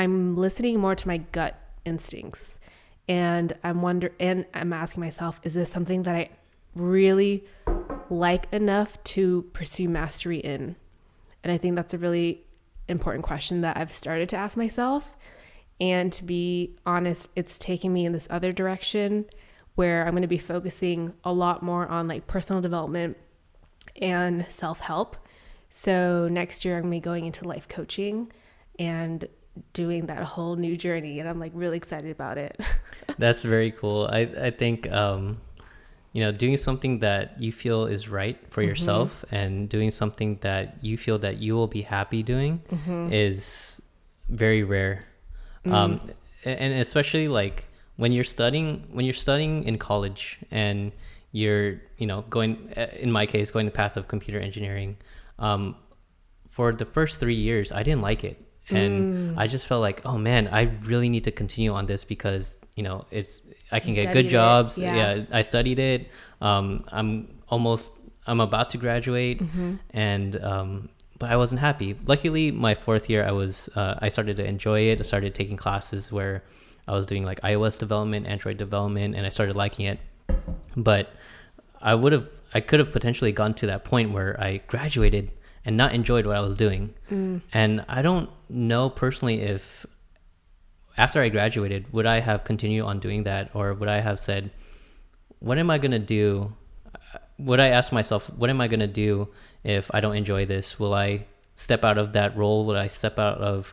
[0.00, 2.58] I'm listening more to my gut instincts.
[3.06, 6.30] And I'm wonder and I'm asking myself, is this something that I
[6.74, 7.44] really
[8.08, 10.76] like enough to pursue mastery in?
[11.44, 12.44] And I think that's a really
[12.88, 15.14] important question that I've started to ask myself.
[15.78, 19.26] And to be honest, it's taking me in this other direction
[19.74, 23.18] where I'm going to be focusing a lot more on like personal development
[24.00, 25.18] and self help.
[25.68, 28.32] So next year, I'm going to be going into life coaching
[28.78, 29.28] and
[29.72, 31.20] doing that whole new journey.
[31.20, 32.60] And I'm like really excited about it.
[33.18, 34.08] That's very cool.
[34.10, 35.40] I, I think, um,
[36.12, 38.70] you know, doing something that you feel is right for mm-hmm.
[38.70, 43.12] yourself and doing something that you feel that you will be happy doing mm-hmm.
[43.12, 43.80] is
[44.28, 45.04] very rare.
[45.64, 45.72] Mm.
[45.72, 46.00] Um,
[46.44, 50.90] and especially like when you're studying, when you're studying in college and
[51.32, 54.96] you're, you know, going, uh, in my case, going the path of computer engineering,
[55.38, 55.76] um,
[56.48, 58.44] for the first three years, I didn't like it.
[58.70, 59.38] And mm.
[59.38, 62.82] I just felt like, oh man, I really need to continue on this because, you
[62.82, 63.42] know, it's,
[63.72, 64.78] I can you get good jobs.
[64.78, 64.94] Yeah.
[64.94, 65.24] yeah.
[65.32, 66.08] I studied it.
[66.40, 67.92] Um, I'm almost,
[68.26, 69.76] I'm about to graduate mm-hmm.
[69.90, 71.96] and, um, but I wasn't happy.
[72.06, 75.00] Luckily, my fourth year, I was, uh, I started to enjoy it.
[75.00, 76.42] I started taking classes where
[76.88, 80.00] I was doing like iOS development, Android development, and I started liking it.
[80.76, 81.12] But
[81.82, 85.30] I would have, I could have potentially gone to that point where I graduated
[85.70, 86.92] and not enjoyed what I was doing.
[87.12, 87.42] Mm.
[87.52, 89.86] And I don't know personally if
[90.98, 94.50] after I graduated, would I have continued on doing that or would I have said,
[95.38, 96.52] what am I going to do?
[97.38, 99.28] Would I ask myself, what am I going to do
[99.62, 100.80] if I don't enjoy this?
[100.80, 102.66] Will I step out of that role?
[102.66, 103.72] Will I step out of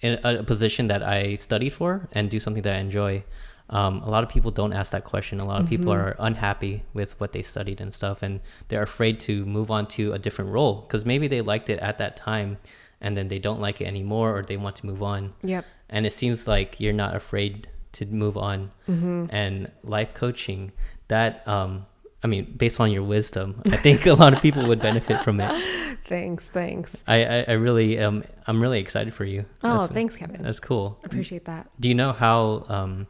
[0.00, 3.24] a position that I studied for and do something that I enjoy?
[3.70, 5.40] Um, a lot of people don't ask that question.
[5.40, 5.76] A lot of mm-hmm.
[5.76, 9.86] people are unhappy with what they studied and stuff, and they're afraid to move on
[9.88, 12.58] to a different role because maybe they liked it at that time
[13.00, 15.34] and then they don't like it anymore or they want to move on.
[15.42, 15.64] Yep.
[15.90, 18.70] And it seems like you're not afraid to move on.
[18.88, 19.26] Mm-hmm.
[19.30, 20.72] And life coaching,
[21.08, 21.86] that um,
[22.22, 25.40] I mean, based on your wisdom, I think a lot of people would benefit from
[25.40, 25.98] it.
[26.06, 27.02] Thanks, thanks.
[27.06, 29.46] I, I, I really um I'm really excited for you.
[29.62, 30.42] Oh, that's, thanks, Kevin.
[30.42, 30.98] That's cool.
[31.02, 31.70] Appreciate that.
[31.80, 33.06] Do you know how um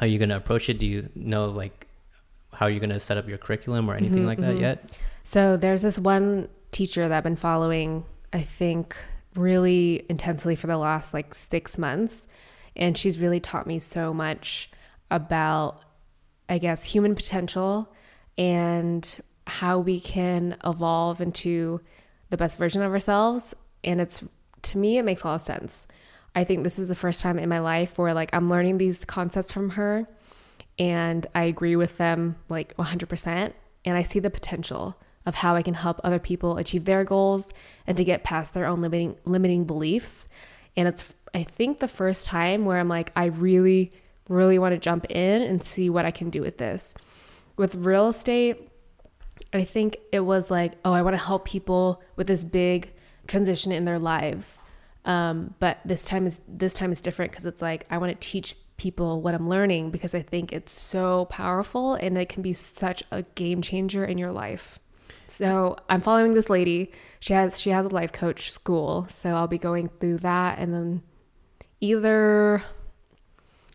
[0.00, 0.78] how you're gonna approach it?
[0.78, 1.86] Do you know like
[2.54, 4.54] how you're gonna set up your curriculum or anything mm-hmm, like mm-hmm.
[4.54, 4.98] that yet?
[5.24, 8.96] So there's this one teacher that I've been following, I think
[9.36, 12.22] really intensely for the last like six months.
[12.74, 14.70] And she's really taught me so much
[15.10, 15.82] about,
[16.48, 17.92] I guess, human potential
[18.38, 21.80] and how we can evolve into
[22.30, 23.54] the best version of ourselves.
[23.84, 24.24] And it's
[24.62, 25.86] to me, it makes a lot of sense.
[26.34, 29.04] I think this is the first time in my life where like I'm learning these
[29.04, 30.06] concepts from her
[30.78, 33.52] and I agree with them like 100%
[33.84, 37.48] and I see the potential of how I can help other people achieve their goals
[37.86, 40.26] and to get past their own limiting limiting beliefs.
[40.76, 43.92] And it's I think the first time where I'm like I really
[44.28, 46.94] really want to jump in and see what I can do with this.
[47.56, 48.70] With real estate,
[49.52, 52.92] I think it was like, oh, I want to help people with this big
[53.26, 54.59] transition in their lives.
[55.04, 58.28] Um, but this time is this time is different because it's like I want to
[58.28, 62.52] teach people what I'm learning because I think it's so powerful and it can be
[62.52, 64.78] such a game changer in your life.
[65.26, 66.92] So I'm following this lady.
[67.20, 70.74] She has she has a life coach school, so I'll be going through that and
[70.74, 71.02] then
[71.80, 72.62] either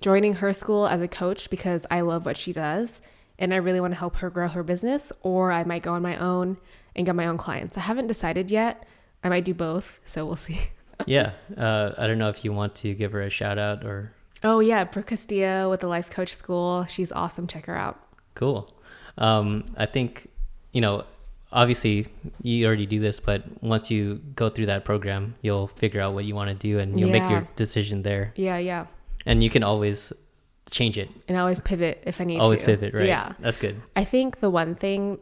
[0.02, 3.02] joining her school as a coach because I love what she does
[3.38, 6.02] and I really want to help her grow her business, or I might go on
[6.02, 6.58] my own
[6.96, 7.78] and get my own clients.
[7.78, 8.88] I haven't decided yet.
[9.24, 10.60] I might do both, so we'll see.
[11.06, 14.12] Yeah, uh, I don't know if you want to give her a shout out or.
[14.44, 16.86] Oh yeah, Brooke Castillo with the Life Coach School.
[16.90, 17.48] She's awesome.
[17.48, 18.00] Check her out.
[18.36, 18.74] Cool.
[19.18, 20.30] Um, I think
[20.72, 21.06] you know
[21.56, 22.08] obviously
[22.42, 26.26] you already do this, but once you go through that program, you'll figure out what
[26.26, 27.20] you want to do and you'll yeah.
[27.20, 28.34] make your decision there.
[28.36, 28.88] Yeah, yeah.
[29.26, 30.14] And you can always
[30.70, 31.10] change it.
[31.28, 32.66] And always pivot if I need always to.
[32.66, 33.08] Always pivot, right?
[33.08, 33.34] Yeah.
[33.40, 33.82] That's good.
[33.96, 35.20] I think the one thing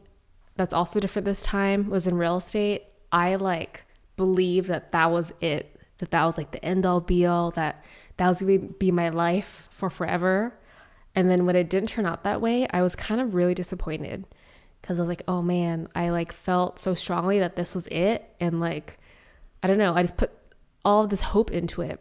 [0.55, 2.83] that's also different this time was in real estate.
[3.11, 3.85] I like
[4.15, 7.83] believe that that was it, that that was like the end all be all, that
[8.17, 10.57] that was going to be my life for forever.
[11.15, 14.25] And then when it didn't turn out that way, I was kind of really disappointed
[14.81, 18.29] because I was like, oh man, I like felt so strongly that this was it.
[18.39, 18.99] And like,
[19.61, 20.31] I don't know, I just put
[20.83, 21.99] all of this hope into it.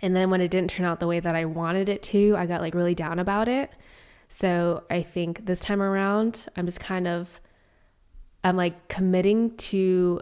[0.00, 2.46] And then when it didn't turn out the way that I wanted it to, I
[2.46, 3.70] got like really down about it.
[4.28, 7.40] So I think this time around, I'm just kind of,
[8.44, 10.20] I'm like committing to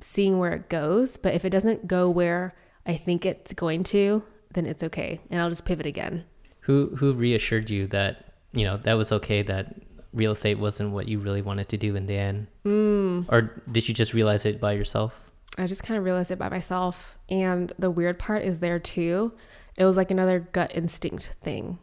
[0.00, 1.16] seeing where it goes.
[1.16, 4.22] But if it doesn't go where I think it's going to,
[4.54, 5.20] then it's okay.
[5.30, 6.24] And I'll just pivot again.
[6.60, 9.76] Who, who reassured you that, you know, that was okay, that
[10.12, 12.46] real estate wasn't what you really wanted to do in the end?
[12.64, 13.26] Mm.
[13.28, 15.20] Or did you just realize it by yourself?
[15.58, 17.16] I just kind of realized it by myself.
[17.28, 19.32] And the weird part is there too.
[19.76, 21.78] It was like another gut instinct thing.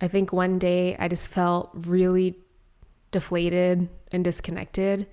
[0.00, 2.36] I think one day I just felt really
[3.10, 5.06] deflated and disconnected.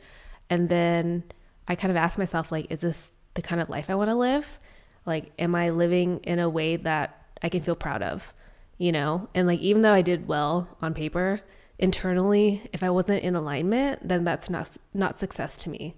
[0.50, 1.24] And then
[1.70, 4.16] I kind of asked myself, like, is this the kind of life I want to
[4.16, 4.60] live?
[5.06, 8.34] Like, am I living in a way that I can feel proud of,
[8.78, 9.30] you know?
[9.36, 11.42] And like, even though I did well on paper,
[11.78, 15.96] internally, if I wasn't in alignment, then that's not, not success to me.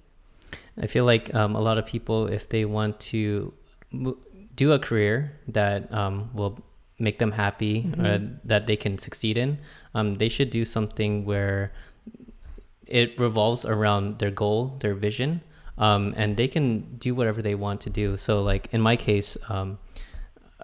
[0.79, 3.53] I feel like um, a lot of people, if they want to
[3.91, 4.17] mo-
[4.55, 6.59] do a career that um, will
[6.99, 8.05] make them happy, mm-hmm.
[8.05, 9.57] uh, that they can succeed in,
[9.95, 11.71] um, they should do something where
[12.85, 15.41] it revolves around their goal, their vision,
[15.77, 18.17] um, and they can do whatever they want to do.
[18.17, 19.79] So, like in my case, um,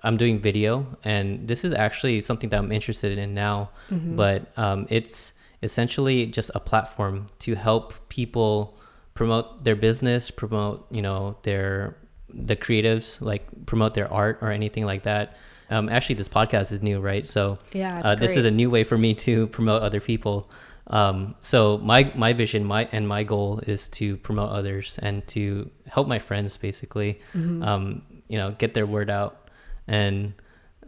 [0.04, 3.70] I'm doing video, and this is actually something that I'm interested in now.
[3.90, 4.16] Mm-hmm.
[4.16, 5.34] But um, it's
[5.64, 8.78] essentially just a platform to help people
[9.14, 11.98] promote their business, promote you know their
[12.34, 15.38] the creatives, like promote their art or anything like that.
[15.70, 17.28] Um, actually, this podcast is new, right?
[17.28, 20.50] So yeah, uh, this is a new way for me to promote other people.
[20.90, 25.70] Um, so my my vision, my and my goal is to promote others and to
[25.86, 27.62] help my friends, basically, mm-hmm.
[27.64, 29.50] um, you know, get their word out.
[29.88, 30.34] And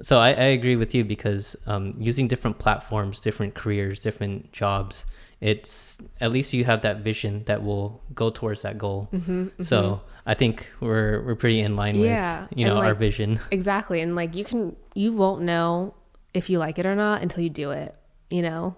[0.01, 5.05] so I, I agree with you because um, using different platforms, different careers, different jobs,
[5.41, 9.09] it's at least you have that vision that will go towards that goal.
[9.11, 9.63] Mm-hmm, mm-hmm.
[9.63, 13.39] So I think we're we're pretty in line yeah, with you know like, our vision.
[13.51, 15.93] Exactly, and like you can you won't know
[16.33, 17.95] if you like it or not until you do it.
[18.29, 18.75] You know.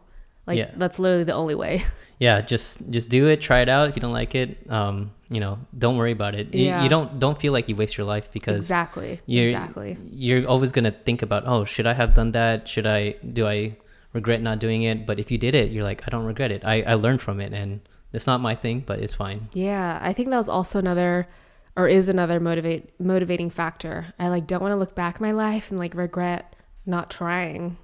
[0.51, 0.71] Like yeah.
[0.75, 1.83] that's literally the only way.
[2.21, 3.89] Yeah, just just do it, try it out.
[3.89, 6.53] If you don't like it, um, you know, don't worry about it.
[6.53, 6.77] Yeah.
[6.77, 9.97] You, you don't don't feel like you waste your life because exactly, you're, exactly.
[10.11, 12.67] You're always gonna think about, oh, should I have done that?
[12.67, 13.15] Should I?
[13.33, 13.75] Do I
[14.13, 15.07] regret not doing it?
[15.07, 16.63] But if you did it, you're like, I don't regret it.
[16.63, 17.81] I I learned from it, and
[18.13, 19.49] it's not my thing, but it's fine.
[19.53, 21.27] Yeah, I think that was also another
[21.75, 24.13] or is another motivate motivating factor.
[24.19, 27.77] I like don't want to look back my life and like regret not trying.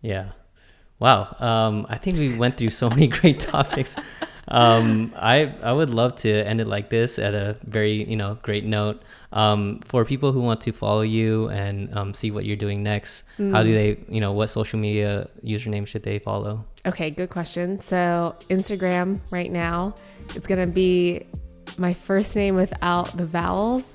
[0.00, 0.30] Yeah.
[1.00, 1.36] Wow.
[1.38, 3.96] Um, I think we went through so many great topics.
[4.48, 8.38] Um, I I would love to end it like this at a very you know
[8.42, 9.02] great note.
[9.30, 13.24] Um, for people who want to follow you and um, see what you're doing next,
[13.38, 13.52] mm.
[13.52, 13.74] how do mm.
[13.74, 16.64] they you know what social media username should they follow?
[16.86, 17.78] Okay, good question.
[17.80, 19.94] So Instagram right now,
[20.34, 21.26] it's gonna be
[21.76, 23.94] my first name without the vowels,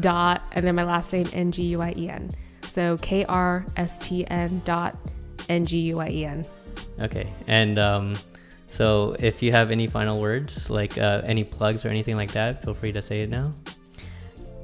[0.00, 2.30] dot, and then my last name N G U I E N.
[2.62, 4.96] So K R S T N dot
[5.48, 6.44] N G U I E N.
[7.00, 7.32] Okay.
[7.48, 8.14] And um,
[8.66, 12.64] so if you have any final words, like uh, any plugs or anything like that,
[12.64, 13.52] feel free to say it now.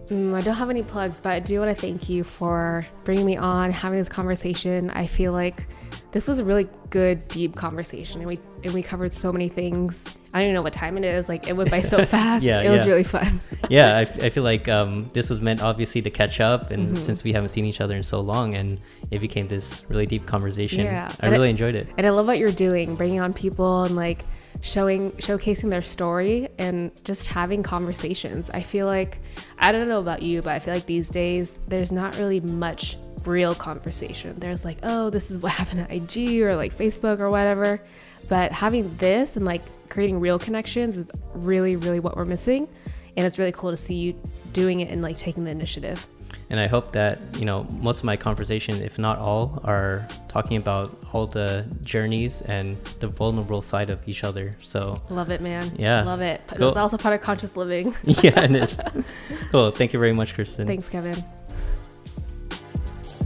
[0.06, 3.26] Mm, I don't have any plugs, but I do want to thank you for bringing
[3.26, 4.88] me on, having this conversation.
[4.90, 5.68] I feel like
[6.10, 10.16] this was a really good, deep conversation, and we and we covered so many things.
[10.32, 11.28] I don't even know what time it is.
[11.28, 12.42] Like it went by so fast.
[12.42, 12.72] yeah, it yeah.
[12.72, 13.38] was really fun.
[13.70, 17.04] yeah, I, I feel like um, this was meant obviously to catch up, and mm-hmm.
[17.04, 18.78] since we haven't seen each other in so long, and
[19.10, 20.80] it became this really deep conversation.
[20.80, 21.88] Yeah, I really enjoyed it.
[21.98, 24.24] And I love what you're doing, bringing on people and like
[24.62, 28.48] showing, showcasing their story, and just having conversations.
[28.50, 29.20] I feel like
[29.58, 32.96] I don't know about you, but I feel like these days there's not really much
[33.28, 34.38] real conversation.
[34.38, 37.80] There's like, oh, this is what happened at IG or like Facebook or whatever.
[38.28, 42.68] But having this and like creating real connections is really, really what we're missing.
[43.16, 44.20] And it's really cool to see you
[44.52, 46.06] doing it and like taking the initiative.
[46.50, 50.56] And I hope that, you know, most of my conversation, if not all, are talking
[50.56, 54.54] about all the journeys and the vulnerable side of each other.
[54.62, 55.74] So love it, man.
[55.78, 56.02] Yeah.
[56.02, 56.40] Love it.
[56.48, 56.68] Cool.
[56.68, 57.94] It's also part of conscious living.
[58.04, 58.78] yeah, it is.
[59.50, 59.70] cool.
[59.70, 60.66] Thank you very much, Kristen.
[60.66, 61.22] Thanks, Kevin.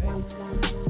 [0.03, 0.82] Bye.